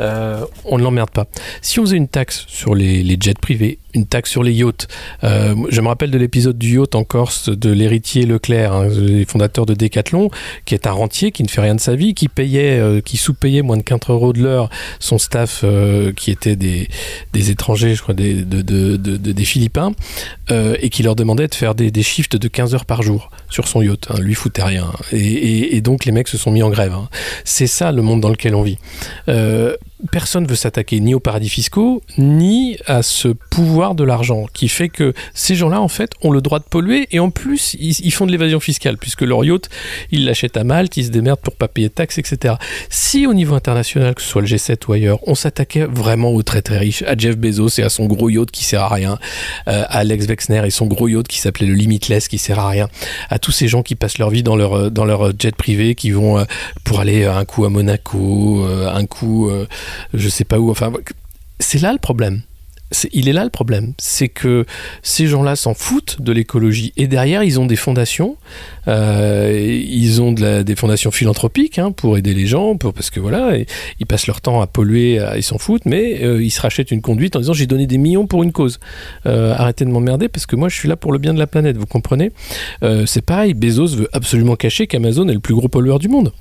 Euh, 0.00 0.44
on 0.64 0.78
ne 0.78 0.82
l'emmerde 0.82 1.10
pas. 1.10 1.26
Si 1.62 1.80
on 1.80 1.84
faisait 1.84 1.96
une 1.96 2.08
taxe 2.08 2.44
sur 2.48 2.74
les, 2.74 3.16
jets 3.20 3.34
privés, 3.40 3.78
une 3.94 4.06
taxe 4.06 4.30
sur 4.30 4.42
les 4.42 4.52
yachts, 4.52 4.88
euh, 5.24 5.54
je 5.70 5.80
me 5.80 5.88
rappelle 5.88 6.10
de 6.10 6.18
l'épisode 6.18 6.58
du 6.58 6.78
yacht 6.78 6.94
en 6.94 7.04
Corse 7.04 7.48
de 7.48 7.70
l'héritier 7.70 8.26
Leclerc, 8.26 8.72
hein, 8.72 8.88
les 8.88 9.24
fondateurs 9.24 9.64
de 9.64 9.74
Decathlon, 9.74 10.30
qui 10.66 10.74
est 10.74 10.86
un 10.86 10.92
rentier 10.92 11.32
qui 11.32 11.42
ne 11.42 11.48
fait 11.48 11.62
rien 11.62 11.74
de 11.74 11.80
sa 11.80 11.94
vie, 11.94 12.12
qui 12.14 12.28
payait, 12.28 12.78
euh, 12.78 13.00
qui 13.00 13.16
sous-payait 13.16 13.62
moins 13.62 13.78
de 13.78 13.82
4 13.82 14.12
euros 14.12 14.32
de 14.32 14.42
l'heure 14.42 14.68
son 15.00 15.18
staff 15.18 15.64
qui 16.16 16.30
était 16.30 16.56
des, 16.56 16.88
étrangers, 17.50 17.94
je 17.94 18.02
crois, 18.02 18.14
des, 18.14 18.34
de, 18.44 18.62
de- 18.62 18.96
de- 18.96 19.16
de- 19.16 19.32
des 19.32 19.44
Philippins, 19.44 19.92
et 20.50 20.90
qui 20.90 21.02
leur 21.02 21.16
demandait 21.16 21.48
de 21.48 21.54
faire 21.54 21.74
des, 21.74 22.02
shifts 22.02 22.36
de 22.36 22.48
15 22.48 22.74
heures 22.74 22.84
par 22.84 23.02
jour 23.02 23.30
sur 23.48 23.66
son 23.68 23.82
yacht. 23.82 24.08
Hein, 24.10 24.20
lui 24.20 24.34
foutait 24.34 24.62
rien. 24.62 24.86
Et, 25.12 25.80
donc 25.80 26.04
les 26.04 26.12
mecs 26.12 26.28
se 26.28 26.38
sont 26.38 26.50
mis 26.50 26.62
en 26.62 26.70
grève. 26.70 26.92
hein. 26.92 27.08
C'est 27.44 27.66
ça 27.66 27.92
le 27.92 28.02
monde 28.02 28.20
dans 28.20 28.28
lequel 28.30 28.54
on 28.54 28.62
vit. 28.62 28.78
Personne 30.10 30.46
veut 30.46 30.56
s'attaquer 30.56 31.00
ni 31.00 31.14
aux 31.14 31.20
paradis 31.20 31.48
fiscaux, 31.48 32.02
ni 32.18 32.78
à 32.86 33.02
ce 33.02 33.28
pouvoir 33.28 33.94
de 33.94 34.04
l'argent 34.04 34.46
qui 34.52 34.68
fait 34.68 34.88
que 34.88 35.14
ces 35.34 35.54
gens-là, 35.54 35.80
en 35.80 35.88
fait, 35.88 36.12
ont 36.22 36.30
le 36.30 36.40
droit 36.40 36.58
de 36.58 36.64
polluer 36.64 37.08
et 37.10 37.20
en 37.20 37.30
plus, 37.30 37.74
ils, 37.78 38.10
font 38.10 38.26
de 38.26 38.32
l'évasion 38.32 38.60
fiscale 38.60 38.98
puisque 38.98 39.22
leur 39.22 39.44
yacht, 39.44 39.68
ils 40.10 40.24
l'achètent 40.24 40.56
à 40.56 40.64
Malte, 40.64 40.96
ils 40.96 41.06
se 41.06 41.10
démerdent 41.10 41.40
pour 41.40 41.54
pas 41.54 41.68
payer 41.68 41.88
de 41.88 41.94
taxes, 41.94 42.18
etc. 42.18 42.54
Si 42.90 43.26
au 43.26 43.34
niveau 43.34 43.54
international, 43.54 44.14
que 44.14 44.22
ce 44.22 44.28
soit 44.28 44.42
le 44.42 44.48
G7 44.48 44.76
ou 44.88 44.92
ailleurs, 44.92 45.18
on 45.26 45.34
s'attaquait 45.34 45.86
vraiment 45.86 46.30
aux 46.30 46.42
très 46.42 46.62
très 46.62 46.78
riches, 46.78 47.02
à 47.02 47.16
Jeff 47.16 47.36
Bezos 47.36 47.78
et 47.78 47.82
à 47.82 47.88
son 47.88 48.06
gros 48.06 48.28
yacht 48.28 48.50
qui 48.50 48.64
sert 48.64 48.82
à 48.82 48.88
rien, 48.88 49.18
euh, 49.68 49.82
à 49.88 49.98
Alex 49.98 50.26
Wexner 50.26 50.62
et 50.66 50.70
son 50.70 50.86
gros 50.86 51.08
yacht 51.08 51.26
qui 51.26 51.38
s'appelait 51.38 51.66
le 51.66 51.74
Limitless 51.74 52.28
qui 52.28 52.38
sert 52.38 52.58
à 52.58 52.68
rien, 52.68 52.88
à 53.30 53.38
tous 53.38 53.52
ces 53.52 53.68
gens 53.68 53.82
qui 53.82 53.94
passent 53.94 54.18
leur 54.18 54.30
vie 54.30 54.42
dans 54.42 54.56
leur, 54.56 54.76
euh, 54.76 54.90
dans 54.90 55.04
leur 55.04 55.32
jet 55.38 55.54
privé, 55.54 55.94
qui 55.94 56.10
vont 56.10 56.38
euh, 56.38 56.44
pour 56.84 57.00
aller 57.00 57.24
euh, 57.24 57.36
un 57.36 57.44
coup 57.44 57.64
à 57.64 57.70
Monaco, 57.70 58.64
euh, 58.64 58.88
un 58.88 59.06
coup 59.06 59.48
euh, 59.48 59.66
je 60.14 60.28
sais 60.28 60.44
pas 60.44 60.58
où, 60.58 60.70
enfin 60.70 60.92
c'est 61.60 61.80
là 61.80 61.92
le 61.92 61.98
problème. 61.98 62.42
Il 63.12 63.28
est 63.28 63.32
là 63.32 63.42
le 63.42 63.50
problème, 63.50 63.94
c'est 63.98 64.28
que 64.28 64.64
ces 65.02 65.26
gens-là 65.26 65.56
s'en 65.56 65.74
foutent 65.74 66.22
de 66.22 66.30
l'écologie 66.30 66.92
et 66.96 67.08
derrière 67.08 67.42
ils 67.42 67.58
ont 67.58 67.66
des 67.66 67.74
fondations, 67.74 68.36
euh, 68.86 69.82
ils 69.84 70.22
ont 70.22 70.30
des 70.30 70.76
fondations 70.76 71.10
philanthropiques 71.10 71.80
hein, 71.80 71.90
pour 71.90 72.16
aider 72.16 72.32
les 72.32 72.46
gens, 72.46 72.76
pour, 72.76 72.94
parce 72.94 73.10
que 73.10 73.18
voilà, 73.18 73.56
ils 73.98 74.06
passent 74.06 74.28
leur 74.28 74.40
temps 74.40 74.60
à 74.60 74.68
polluer, 74.68 75.20
ils 75.34 75.42
s'en 75.42 75.58
foutent, 75.58 75.84
mais 75.84 76.22
euh, 76.22 76.40
ils 76.40 76.52
se 76.52 76.60
rachètent 76.60 76.92
une 76.92 77.02
conduite 77.02 77.34
en 77.34 77.40
disant 77.40 77.54
j'ai 77.54 77.66
donné 77.66 77.88
des 77.88 77.98
millions 77.98 78.28
pour 78.28 78.44
une 78.44 78.52
cause. 78.52 78.78
Euh, 79.26 79.52
arrêtez 79.56 79.84
de 79.84 79.90
m'emmerder 79.90 80.28
parce 80.28 80.46
que 80.46 80.54
moi 80.54 80.68
je 80.68 80.76
suis 80.76 80.88
là 80.88 80.94
pour 80.94 81.10
le 81.10 81.18
bien 81.18 81.34
de 81.34 81.40
la 81.40 81.48
planète, 81.48 81.76
vous 81.76 81.86
comprenez? 81.86 82.30
C'est 83.06 83.22
pareil, 83.22 83.54
Bezos 83.54 83.96
veut 83.96 84.08
absolument 84.12 84.54
cacher 84.54 84.86
qu'Amazon 84.86 85.28
est 85.28 85.34
le 85.34 85.40
plus 85.40 85.56
gros 85.56 85.66
pollueur 85.66 85.98
du 85.98 86.06
monde 86.06 86.32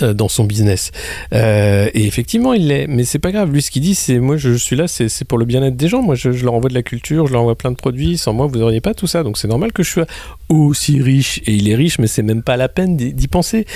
dans 0.00 0.28
son 0.28 0.44
business. 0.44 0.92
Euh, 1.32 1.90
et 1.94 2.06
effectivement, 2.06 2.52
il 2.52 2.68
l'est. 2.68 2.86
Mais 2.86 3.04
c'est 3.04 3.18
pas 3.18 3.32
grave. 3.32 3.52
Lui, 3.52 3.60
ce 3.60 3.70
qu'il 3.70 3.82
dit, 3.82 3.94
c'est 3.94 4.18
moi, 4.18 4.36
je, 4.36 4.54
suis 4.54 4.76
là, 4.76 4.86
c'est 4.86 5.24
pour 5.24 5.38
le 5.38 5.44
bien-être 5.44 5.76
des 5.76 5.88
gens. 5.88 6.02
Moi, 6.02 6.14
je, 6.14 6.30
leur 6.30 6.54
envoie 6.54 6.70
de 6.70 6.74
la 6.74 6.82
culture, 6.82 7.26
je 7.26 7.32
leur 7.32 7.42
envoie 7.42 7.56
plein 7.56 7.70
de 7.70 7.76
produits. 7.76 8.16
Sans 8.16 8.32
moi, 8.32 8.46
vous 8.46 8.58
n'auriez 8.58 8.80
pas 8.80 8.94
tout 8.94 9.06
ça. 9.06 9.22
Donc, 9.22 9.36
c'est 9.36 9.48
normal 9.48 9.72
que 9.72 9.82
je 9.82 9.90
sois 9.90 10.06
aussi 10.48 11.02
riche. 11.02 11.40
Et 11.46 11.54
il 11.54 11.68
est 11.68 11.74
riche, 11.74 11.98
mais 11.98 12.06
c'est 12.06 12.22
même 12.22 12.42
pas 12.42 12.56
la 12.56 12.68
peine 12.68 12.96
d'y 12.96 13.28
penser. 13.28 13.66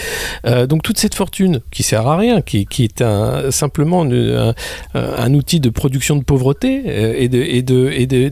Euh, 0.46 0.66
donc, 0.66 0.82
toute 0.82 0.98
cette 0.98 1.14
fortune 1.14 1.60
qui 1.70 1.82
sert 1.82 2.06
à 2.06 2.16
rien, 2.16 2.42
qui, 2.42 2.66
qui 2.66 2.84
est 2.84 3.02
un, 3.02 3.50
simplement 3.50 4.02
un, 4.94 5.34
outil 5.34 5.58
de 5.58 5.70
production 5.70 6.16
de 6.16 6.22
pauvreté 6.22 6.82
euh, 6.86 7.14
et 7.16 7.28
de 7.28 7.42
et 7.42 7.62
de 7.62 7.90
et 7.92 8.06
de- 8.06 8.30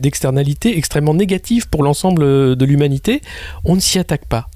extrêmement 0.69 1.13
négatives 1.13 1.67
pour 1.69 1.83
l'ensemble 1.83 2.55
de 2.55 2.65
l'humanité, 2.65 3.21
on 3.65 3.75
ne 3.75 3.79
s'y 3.81 3.99
attaque 3.99 4.25
pas 4.25 4.47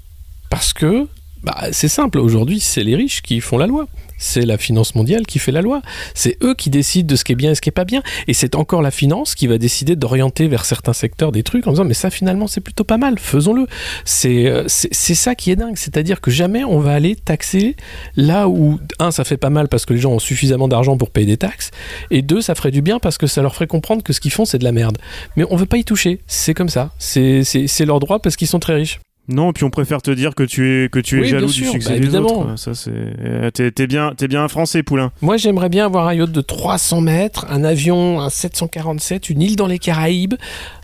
parce 0.49 0.73
que 0.73 1.07
bah, 1.43 1.67
c'est 1.71 1.87
simple, 1.87 2.19
aujourd'hui 2.19 2.59
c'est 2.59 2.83
les 2.83 2.95
riches 2.95 3.21
qui 3.21 3.41
font 3.41 3.57
la 3.57 3.67
loi. 3.67 3.87
C'est 4.17 4.45
la 4.45 4.57
finance 4.57 4.95
mondiale 4.95 5.25
qui 5.25 5.37
fait 5.37 5.51
la 5.51 5.61
loi. 5.61 5.81
C'est 6.15 6.37
eux 6.43 6.55
qui 6.55 6.69
décident 6.69 7.07
de 7.07 7.15
ce 7.15 7.23
qui 7.23 7.33
est 7.33 7.35
bien 7.35 7.51
et 7.51 7.55
ce 7.55 7.61
qui 7.61 7.69
est 7.69 7.71
pas 7.71 7.85
bien. 7.85 8.01
Et 8.27 8.33
c'est 8.33 8.55
encore 8.55 8.81
la 8.81 8.91
finance 8.91 9.35
qui 9.35 9.47
va 9.47 9.57
décider 9.57 9.95
d'orienter 9.95 10.47
vers 10.47 10.65
certains 10.65 10.93
secteurs 10.93 11.31
des 11.31 11.43
trucs 11.43 11.67
en 11.67 11.71
disant 11.71 11.85
mais 11.85 11.93
ça 11.93 12.09
finalement 12.09 12.47
c'est 12.47 12.61
plutôt 12.61 12.83
pas 12.83 12.97
mal, 12.97 13.19
faisons-le. 13.19 13.67
C'est 14.05 14.47
euh, 14.47 14.63
c'est 14.67 15.13
ça 15.13 15.35
qui 15.35 15.51
est 15.51 15.55
dingue. 15.55 15.77
C'est-à-dire 15.77 16.19
que 16.19 16.31
jamais 16.31 16.63
on 16.63 16.79
va 16.79 16.93
aller 16.93 17.15
taxer 17.15 17.75
là 18.15 18.49
où, 18.49 18.79
un, 18.99 19.11
ça 19.11 19.23
fait 19.23 19.37
pas 19.37 19.51
mal 19.51 19.67
parce 19.67 19.85
que 19.85 19.93
les 19.93 19.99
gens 19.99 20.13
ont 20.13 20.19
suffisamment 20.19 20.67
d'argent 20.67 20.97
pour 20.97 21.11
payer 21.11 21.27
des 21.27 21.37
taxes, 21.37 21.71
et 22.09 22.21
deux, 22.21 22.41
ça 22.41 22.55
ferait 22.55 22.71
du 22.71 22.81
bien 22.81 22.99
parce 22.99 23.17
que 23.17 23.27
ça 23.27 23.41
leur 23.41 23.53
ferait 23.53 23.67
comprendre 23.67 24.01
que 24.01 24.13
ce 24.13 24.19
qu'ils 24.19 24.31
font 24.31 24.45
c'est 24.45 24.57
de 24.57 24.63
la 24.63 24.71
merde. 24.71 24.97
Mais 25.35 25.45
on 25.49 25.55
veut 25.55 25.65
pas 25.65 25.77
y 25.77 25.83
toucher. 25.83 26.21
C'est 26.25 26.53
comme 26.53 26.69
ça. 26.69 26.91
C'est 26.97 27.85
leur 27.85 27.99
droit 27.99 28.19
parce 28.19 28.35
qu'ils 28.35 28.47
sont 28.47 28.59
très 28.59 28.73
riches. 28.73 28.99
Non, 29.29 29.51
puis 29.51 29.65
on 29.65 29.69
préfère 29.69 30.01
te 30.01 30.09
dire 30.11 30.35
que 30.35 30.43
tu 30.43 30.85
es, 30.85 30.89
que 30.89 30.99
tu 30.99 31.17
es 31.17 31.21
Oui, 31.23 31.27
jaloux 31.27 31.47
du 31.47 31.65
succès 31.65 31.89
bah, 31.89 31.95
des 31.95 32.03
évidemment. 32.03 32.39
autres. 32.41 32.55
Ça, 32.57 32.73
c'est, 32.73 32.91
euh, 32.93 33.51
t'es, 33.51 33.71
t'es 33.71 33.85
bien, 33.85 34.13
t'es 34.15 34.27
bien 34.29 34.43
un 34.43 34.47
Français, 34.47 34.83
Poulain. 34.83 35.11
Moi, 35.21 35.35
j'aimerais 35.35 35.67
bien 35.67 35.85
avoir 35.85 36.07
un 36.07 36.13
yacht 36.13 36.31
de 36.31 36.41
300 36.41 37.01
mètres, 37.01 37.45
un 37.49 37.63
avion, 37.65 38.21
un 38.21 38.29
747, 38.29 39.29
une 39.29 39.41
île 39.41 39.55
dans 39.57 39.67
les 39.67 39.79
Caraïbes, 39.79 40.35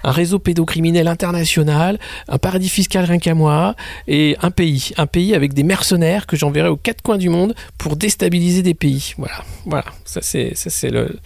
un 0.04 0.12
réseau 0.12 0.40
pédocriminel 0.40 1.08
international, 1.08 2.00
un 2.28 2.38
paradis 2.38 2.70
fiscal 2.70 3.06
rien 3.06 3.20
qu'à 3.20 3.34
moi, 3.34 3.76
et 4.08 4.36
un 4.42 4.52
pays. 4.52 4.92
Un 4.98 5.08
pays 5.08 5.34
avec 5.36 5.54
des 5.54 5.64
mercenaires 5.64 6.28
que 6.28 6.36
j'enverrai 6.36 6.68
aux 6.70 6.76
quatre 6.78 7.02
coins 7.02 7.18
du 7.18 7.30
monde 7.30 7.56
pour 7.78 7.96
déstabiliser 7.96 8.62
des 8.62 8.74
pays. 8.74 9.14
Voilà, 9.18 9.36
voilà. 9.66 9.86
Ça, 10.04 10.20
c'est, 10.22 10.54
ça, 10.56 10.70
c'est 10.70 10.90
le. 10.90 11.18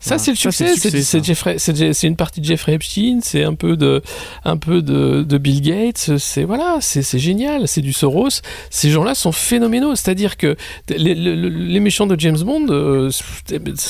Ça, 0.00 0.16
c'est 0.18 0.30
le 0.30 0.36
succès. 0.36 0.74
c'est 1.92 2.06
une 2.06 2.16
partie 2.16 2.40
de 2.40 2.46
Jeffrey 2.46 2.72
Epstein. 2.72 3.18
C'est 3.22 3.44
un 3.44 3.54
peu 3.54 3.76
de, 3.76 4.00
un 4.44 4.56
peu 4.56 4.80
de, 4.80 5.22
de 5.22 5.38
Bill 5.38 5.60
Gates. 5.60 6.16
C'est 6.18 6.44
voilà, 6.44 6.78
c'est 6.80 7.18
génial. 7.18 7.68
C'est 7.68 7.82
du 7.82 7.92
Soros. 7.92 8.40
Ces 8.70 8.90
gens-là 8.90 9.14
sont 9.14 9.30
phénoménaux. 9.32 9.94
C'est-à-dire 9.94 10.36
que 10.38 10.56
les, 10.88 11.14
les- 11.14 11.36
les 11.50 11.80
méchants 11.80 12.06
de 12.06 12.18
James 12.18 12.38
Bond, 12.38 12.66
euh, 12.70 13.10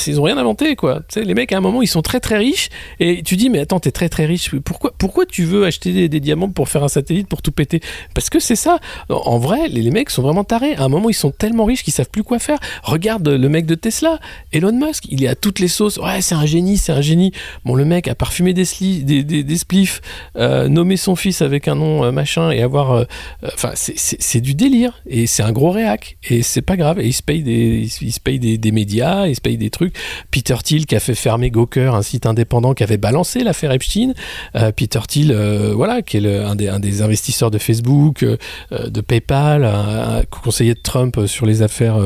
ils 0.06 0.20
ont 0.20 0.24
rien 0.24 0.36
inventé, 0.36 0.74
quoi. 0.76 1.00
Tu 1.08 1.20
sais, 1.20 1.22
les 1.24 1.34
mecs, 1.34 1.52
à 1.52 1.58
un 1.58 1.60
moment, 1.60 1.80
ils 1.80 1.86
sont 1.86 2.02
très 2.02 2.18
très 2.20 2.38
riches. 2.38 2.70
Et 2.98 3.22
tu 3.22 3.36
dis, 3.36 3.48
mais 3.48 3.60
attends, 3.60 3.78
t'es 3.80 3.92
très 3.92 4.08
très 4.08 4.26
riche. 4.26 4.50
Pourquoi, 4.64 4.92
pourquoi 4.98 5.26
tu 5.26 5.44
veux 5.44 5.64
acheter 5.64 5.92
des, 5.92 6.08
des 6.08 6.20
diamants 6.20 6.50
pour 6.50 6.68
faire 6.68 6.82
un 6.82 6.88
satellite 6.88 7.28
pour 7.28 7.40
tout 7.40 7.52
péter? 7.52 7.80
Parce 8.14 8.30
que 8.30 8.40
c'est 8.40 8.56
ça. 8.56 8.78
En 9.08 9.38
vrai, 9.38 9.68
les, 9.68 9.82
les 9.82 9.90
mecs 9.92 10.10
sont 10.10 10.22
vraiment 10.22 10.42
tarés. 10.44 10.74
À 10.74 10.82
un 10.84 10.88
moment, 10.88 11.08
ils 11.08 11.14
sont 11.14 11.30
tellement 11.30 11.64
riches 11.66 11.84
qu'ils 11.84 11.92
savent 11.92 12.10
plus 12.10 12.24
quoi 12.24 12.40
faire. 12.40 12.58
Regarde 12.82 13.28
le 13.28 13.48
mec 13.48 13.64
de 13.66 13.76
Tesla, 13.76 14.18
Elon 14.52 14.72
Musk. 14.72 15.04
Il 15.08 15.22
est 15.22 15.28
à 15.28 15.36
toutes 15.36 15.60
les 15.60 15.68
sauces. 15.68 15.98
Ouais, 16.02 16.20
c'est 16.22 16.34
un 16.34 16.46
génie, 16.46 16.76
c'est 16.78 16.92
un 16.92 17.00
génie. 17.00 17.32
Bon, 17.64 17.74
le 17.74 17.84
mec 17.84 18.08
a 18.08 18.14
parfumé 18.14 18.54
des, 18.54 18.64
sli- 18.64 19.56
spliffs, 19.56 20.00
euh, 20.36 20.68
nommé 20.68 20.96
son 20.96 21.14
fils 21.16 21.42
avec 21.42 21.68
un 21.68 21.74
nom 21.74 22.04
euh, 22.04 22.10
machin 22.12 22.50
et 22.50 22.62
avoir. 22.62 22.92
euh, 22.92 23.04
Enfin, 23.54 23.72
c'est- 23.74 24.40
du 24.40 24.54
délire. 24.54 25.02
Et 25.06 25.26
c'est 25.26 25.42
un 25.42 25.52
gros 25.52 25.70
réac. 25.70 26.16
Et 26.28 26.42
c'est 26.42 26.62
pas 26.62 26.76
grave. 26.76 26.98
Et 27.00 27.06
il 27.06 27.12
se 27.12 27.22
paye 27.22 27.42
des, 27.42 27.88
il 28.00 28.12
paye 28.22 28.38
des, 28.38 28.72
médias, 28.72 29.26
il 29.26 29.34
se 29.36 29.40
paye 29.40 29.58
des 29.58 29.70
trucs. 29.70 29.94
Peter 30.30 30.56
Thiel 30.64 30.86
qui 30.86 30.96
a 30.96 31.00
fait 31.00 31.14
fermer 31.14 31.50
Gawker, 31.50 31.94
un 31.94 32.02
site 32.02 32.24
indépendant 32.26 32.72
qui 32.74 32.82
avait 32.82 32.96
balancé 32.96 33.44
l'affaire 33.44 33.72
Epstein. 33.72 34.12
Peter 34.76 35.00
Thiel, 35.06 35.34
voilà, 35.74 36.00
qui 36.02 36.16
est 36.18 36.26
un, 36.38 36.54
des, 36.56 37.02
investisseurs 37.02 37.50
de 37.50 37.58
Facebook, 37.58 38.24
de 38.70 39.00
PayPal, 39.00 39.64
un, 39.64 40.22
conseiller 40.30 40.74
de 40.74 40.80
Trump 40.80 41.26
sur 41.26 41.44
les 41.46 41.62
affaires 41.62 41.98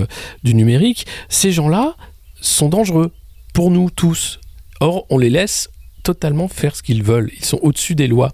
du 0.42 0.54
numérique. 0.54 1.06
Ces 1.28 1.52
gens-là 1.52 1.94
sont 2.40 2.68
dangereux 2.68 3.12
pour 3.54 3.70
nous 3.70 3.88
tous. 3.88 4.40
Or, 4.80 5.06
on 5.08 5.16
les 5.16 5.30
laisse 5.30 5.70
totalement 6.04 6.46
faire 6.46 6.76
ce 6.76 6.82
qu'ils 6.82 7.02
veulent. 7.02 7.30
Ils 7.36 7.44
sont 7.44 7.58
au-dessus 7.62 7.94
des 7.96 8.06
lois. 8.06 8.30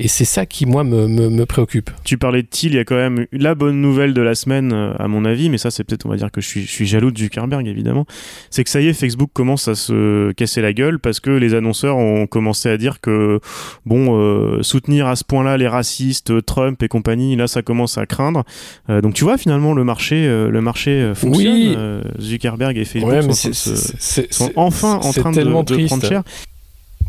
Et 0.00 0.06
c'est 0.06 0.24
ça 0.24 0.46
qui, 0.46 0.64
moi, 0.64 0.84
me, 0.84 1.08
me- 1.08 1.28
me 1.28 1.44
préoccupe. 1.46 1.90
Tu 2.04 2.18
parlais 2.18 2.42
de 2.42 2.46
Thiel, 2.46 2.72
il 2.74 2.76
y 2.76 2.78
a 2.78 2.84
quand 2.84 2.94
même 2.94 3.26
la 3.32 3.56
bonne 3.56 3.80
nouvelle 3.80 4.14
de 4.14 4.22
la 4.22 4.36
semaine, 4.36 4.72
euh, 4.72 4.92
à 5.00 5.08
mon 5.08 5.24
avis, 5.24 5.50
mais 5.50 5.58
ça, 5.58 5.72
c'est 5.72 5.82
peut-être, 5.82 6.06
on 6.06 6.10
va 6.10 6.16
dire 6.16 6.30
que 6.30 6.40
je 6.40 6.46
suis, 6.46 6.62
je 6.62 6.70
suis 6.70 6.86
jaloux 6.86 7.10
de 7.10 7.18
Zuckerberg, 7.18 7.66
évidemment. 7.66 8.06
C'est 8.50 8.62
que 8.62 8.70
ça 8.70 8.80
y 8.80 8.86
est, 8.86 8.92
Facebook 8.92 9.30
commence 9.32 9.66
à 9.66 9.74
se 9.74 10.30
casser 10.32 10.60
la 10.60 10.72
gueule 10.72 11.00
parce 11.00 11.18
que 11.18 11.30
les 11.30 11.54
annonceurs 11.54 11.96
ont 11.96 12.28
commencé 12.28 12.68
à 12.68 12.76
dire 12.76 13.00
que, 13.00 13.40
bon, 13.86 14.16
euh, 14.20 14.62
soutenir 14.62 15.08
à 15.08 15.16
ce 15.16 15.24
point-là 15.24 15.56
les 15.56 15.66
racistes, 15.66 16.44
Trump 16.46 16.80
et 16.84 16.88
compagnie, 16.88 17.34
là, 17.34 17.48
ça 17.48 17.62
commence 17.62 17.98
à 17.98 18.06
craindre. 18.06 18.44
Euh, 18.90 19.00
donc, 19.00 19.14
tu 19.14 19.24
vois, 19.24 19.36
finalement, 19.36 19.74
le 19.74 19.82
marché, 19.82 20.26
euh, 20.28 20.48
le 20.48 20.60
marché 20.60 21.10
fonctionne. 21.16 22.02
Oui. 22.14 22.22
Zuckerberg 22.22 22.76
et 22.78 22.84
Facebook 22.84 23.10
Ouais, 23.10 23.22
sont, 23.22 23.30
en 23.30 23.32
train 23.32 23.52
c'est- 23.52 23.70
de 23.72 23.74
se- 23.98 24.22
sont 24.30 24.52
enfin 24.54 25.00
en 25.02 25.12
train 25.12 25.32
de, 25.32 25.42
de 25.42 25.86
prendre 25.86 26.06
cher. 26.06 26.22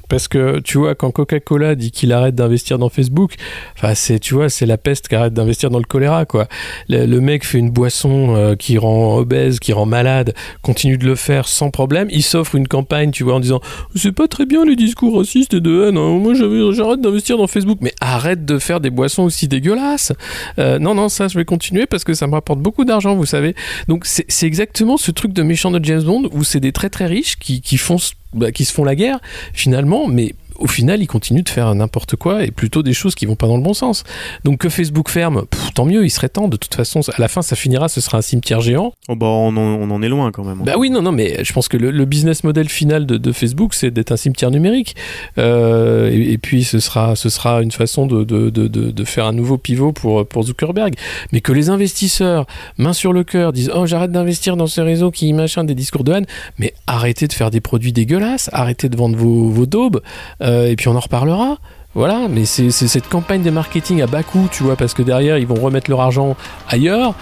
Parce 0.09 0.27
que 0.27 0.59
tu 0.59 0.77
vois, 0.79 0.95
quand 0.95 1.11
Coca-Cola 1.11 1.75
dit 1.75 1.91
qu'il 1.91 2.11
arrête 2.11 2.35
d'investir 2.35 2.77
dans 2.79 2.89
Facebook, 2.89 3.35
enfin 3.77 3.93
c'est 3.95 4.19
tu 4.19 4.33
vois, 4.33 4.49
c'est 4.49 4.65
la 4.65 4.77
peste 4.77 5.07
qui 5.07 5.15
arrête 5.15 5.33
d'investir 5.33 5.69
dans 5.69 5.77
le 5.79 5.85
choléra 5.85 6.25
quoi. 6.25 6.47
Le, 6.89 7.19
mec 7.19 7.45
fait 7.45 7.59
une 7.59 7.69
boisson 7.69 8.35
euh, 8.35 8.55
qui 8.55 8.77
rend 8.77 9.17
obèse, 9.17 9.59
qui 9.59 9.71
rend 9.71 9.85
malade, 9.85 10.33
continue 10.61 10.97
de 10.97 11.05
le 11.05 11.15
faire 11.15 11.47
sans 11.47 11.69
problème. 11.69 12.07
Il 12.11 12.23
s'offre 12.23 12.55
une 12.55 12.67
campagne, 12.67 13.11
tu 13.11 13.23
vois, 13.23 13.35
en 13.35 13.39
disant 13.39 13.61
c'est 13.95 14.11
pas 14.11 14.27
très 14.27 14.45
bien 14.45 14.65
les 14.65 14.75
discours 14.75 15.17
racistes 15.17 15.53
et 15.53 15.61
de 15.61 15.83
haine. 15.87 15.97
hein. 15.97 16.17
Moi 16.19 16.33
j'arrête 16.33 17.01
d'investir 17.01 17.37
dans 17.37 17.47
Facebook, 17.47 17.77
mais 17.81 17.93
arrête 18.01 18.45
de 18.45 18.57
faire 18.59 18.79
des 18.79 18.89
boissons 18.89 19.23
aussi 19.23 19.47
dégueulasses. 19.47 20.11
Euh, 20.57 20.79
non 20.79 20.95
non 20.95 21.07
ça 21.09 21.27
je 21.27 21.37
vais 21.37 21.45
continuer 21.45 21.85
parce 21.85 22.03
que 22.03 22.13
ça 22.15 22.25
me 22.27 22.33
rapporte 22.33 22.59
beaucoup 22.59 22.83
d'argent, 22.83 23.15
vous 23.15 23.25
savez. 23.27 23.55
Donc 23.87 24.05
c'est 24.05 24.47
exactement 24.47 24.97
ce 24.97 25.11
truc 25.11 25.33
de 25.33 25.43
méchant 25.43 25.71
de 25.71 25.83
James 25.85 26.03
Bond 26.03 26.29
où 26.31 26.43
c'est 26.43 26.59
des 26.59 26.71
très 26.71 26.89
très 26.89 27.05
riches 27.05 27.37
qui, 27.37 27.61
qui 27.61 27.77
font 27.77 27.95
s- 27.97 28.13
bah, 28.33 28.51
qui 28.51 28.65
se 28.65 28.73
font 28.73 28.83
la 28.83 28.95
guerre 28.95 29.19
finalement, 29.53 30.07
mais 30.07 30.35
au 30.59 30.67
final, 30.67 31.01
ils 31.01 31.07
continuent 31.07 31.43
de 31.43 31.49
faire 31.49 31.73
n'importe 31.73 32.15
quoi 32.15 32.43
et 32.43 32.51
plutôt 32.51 32.83
des 32.83 32.93
choses 32.93 33.15
qui 33.15 33.25
vont 33.25 33.35
pas 33.35 33.47
dans 33.47 33.57
le 33.57 33.63
bon 33.63 33.73
sens. 33.73 34.03
Donc 34.43 34.59
que 34.59 34.69
Facebook 34.69 35.09
ferme, 35.09 35.45
pff, 35.45 35.73
tant 35.73 35.85
mieux, 35.85 36.05
il 36.05 36.09
serait 36.09 36.29
temps. 36.29 36.47
De 36.47 36.57
toute 36.57 36.75
façon, 36.75 37.01
à 37.01 37.19
la 37.21 37.27
fin, 37.27 37.41
ça 37.41 37.55
finira, 37.55 37.87
ce 37.89 38.01
sera 38.01 38.17
un 38.19 38.21
cimetière 38.21 38.61
géant. 38.61 38.93
Oh, 39.07 39.15
bah, 39.15 39.27
on, 39.27 39.55
en, 39.55 39.57
on 39.57 39.89
en 39.91 40.01
est 40.01 40.09
loin 40.09 40.31
quand 40.31 40.43
même. 40.43 40.61
Bah 40.63 40.73
oui, 40.77 40.89
non, 40.89 41.01
non, 41.01 41.11
mais 41.11 41.43
je 41.43 41.53
pense 41.53 41.67
que 41.67 41.77
le, 41.77 41.91
le 41.91 42.05
business 42.05 42.43
model 42.43 42.69
final 42.69 43.05
de, 43.05 43.17
de 43.17 43.31
Facebook, 43.31 43.73
c'est 43.73 43.91
d'être 43.91 44.11
un 44.11 44.17
cimetière 44.17 44.51
numérique. 44.51 44.95
Euh, 45.37 46.09
et, 46.11 46.33
et 46.33 46.37
puis, 46.37 46.63
ce 46.63 46.79
sera, 46.79 47.15
ce 47.15 47.29
sera 47.29 47.61
une 47.61 47.71
façon 47.71 48.05
de, 48.07 49.03
faire 49.05 49.25
un 49.25 49.33
nouveau 49.33 49.57
pivot 49.57 49.91
pour, 49.91 50.27
pour 50.27 50.43
Zuckerberg. 50.43 50.93
Mais 51.31 51.41
que 51.41 51.51
les 51.51 51.69
investisseurs, 51.69 52.45
main 52.77 52.93
sur 52.93 53.13
le 53.13 53.23
cœur, 53.23 53.53
disent 53.53 53.71
Oh, 53.73 53.85
j'arrête 53.85 54.11
d'investir 54.11 54.57
dans 54.57 54.67
ces 54.67 54.81
réseaux 54.81 55.11
qui 55.11 55.31
machin 55.33 55.63
des 55.63 55.75
discours 55.75 56.03
de 56.03 56.13
haine. 56.13 56.25
Mais 56.57 56.73
arrêtez 56.87 57.27
de 57.27 57.33
faire 57.33 57.51
des 57.51 57.61
produits 57.61 57.93
dégueulasses, 57.93 58.49
arrêtez 58.53 58.89
de 58.89 58.97
vendre 58.97 59.17
vos, 59.17 59.49
vos 59.49 59.65
daubes, 59.65 60.01
euh, 60.41 60.48
et 60.49 60.75
puis 60.75 60.87
on 60.87 60.95
en 60.95 60.99
reparlera. 60.99 61.57
Voilà, 61.95 62.27
mais 62.29 62.45
c'est 62.45 62.69
cette 62.71 63.09
campagne 63.09 63.41
de 63.41 63.49
marketing 63.49 64.01
à 64.01 64.07
bas 64.07 64.23
coût, 64.23 64.47
tu 64.51 64.63
vois, 64.63 64.75
parce 64.75 64.93
que 64.93 65.01
derrière, 65.01 65.37
ils 65.37 65.47
vont 65.47 65.59
remettre 65.59 65.89
leur 65.89 66.01
argent 66.01 66.35
ailleurs. 66.67 67.15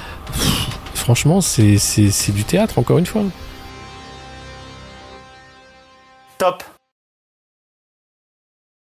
Franchement, 0.94 1.40
c'est 1.42 2.32
du 2.34 2.44
théâtre, 2.44 2.78
encore 2.78 2.98
une 2.98 3.06
fois. 3.06 3.24
Top 6.38 6.64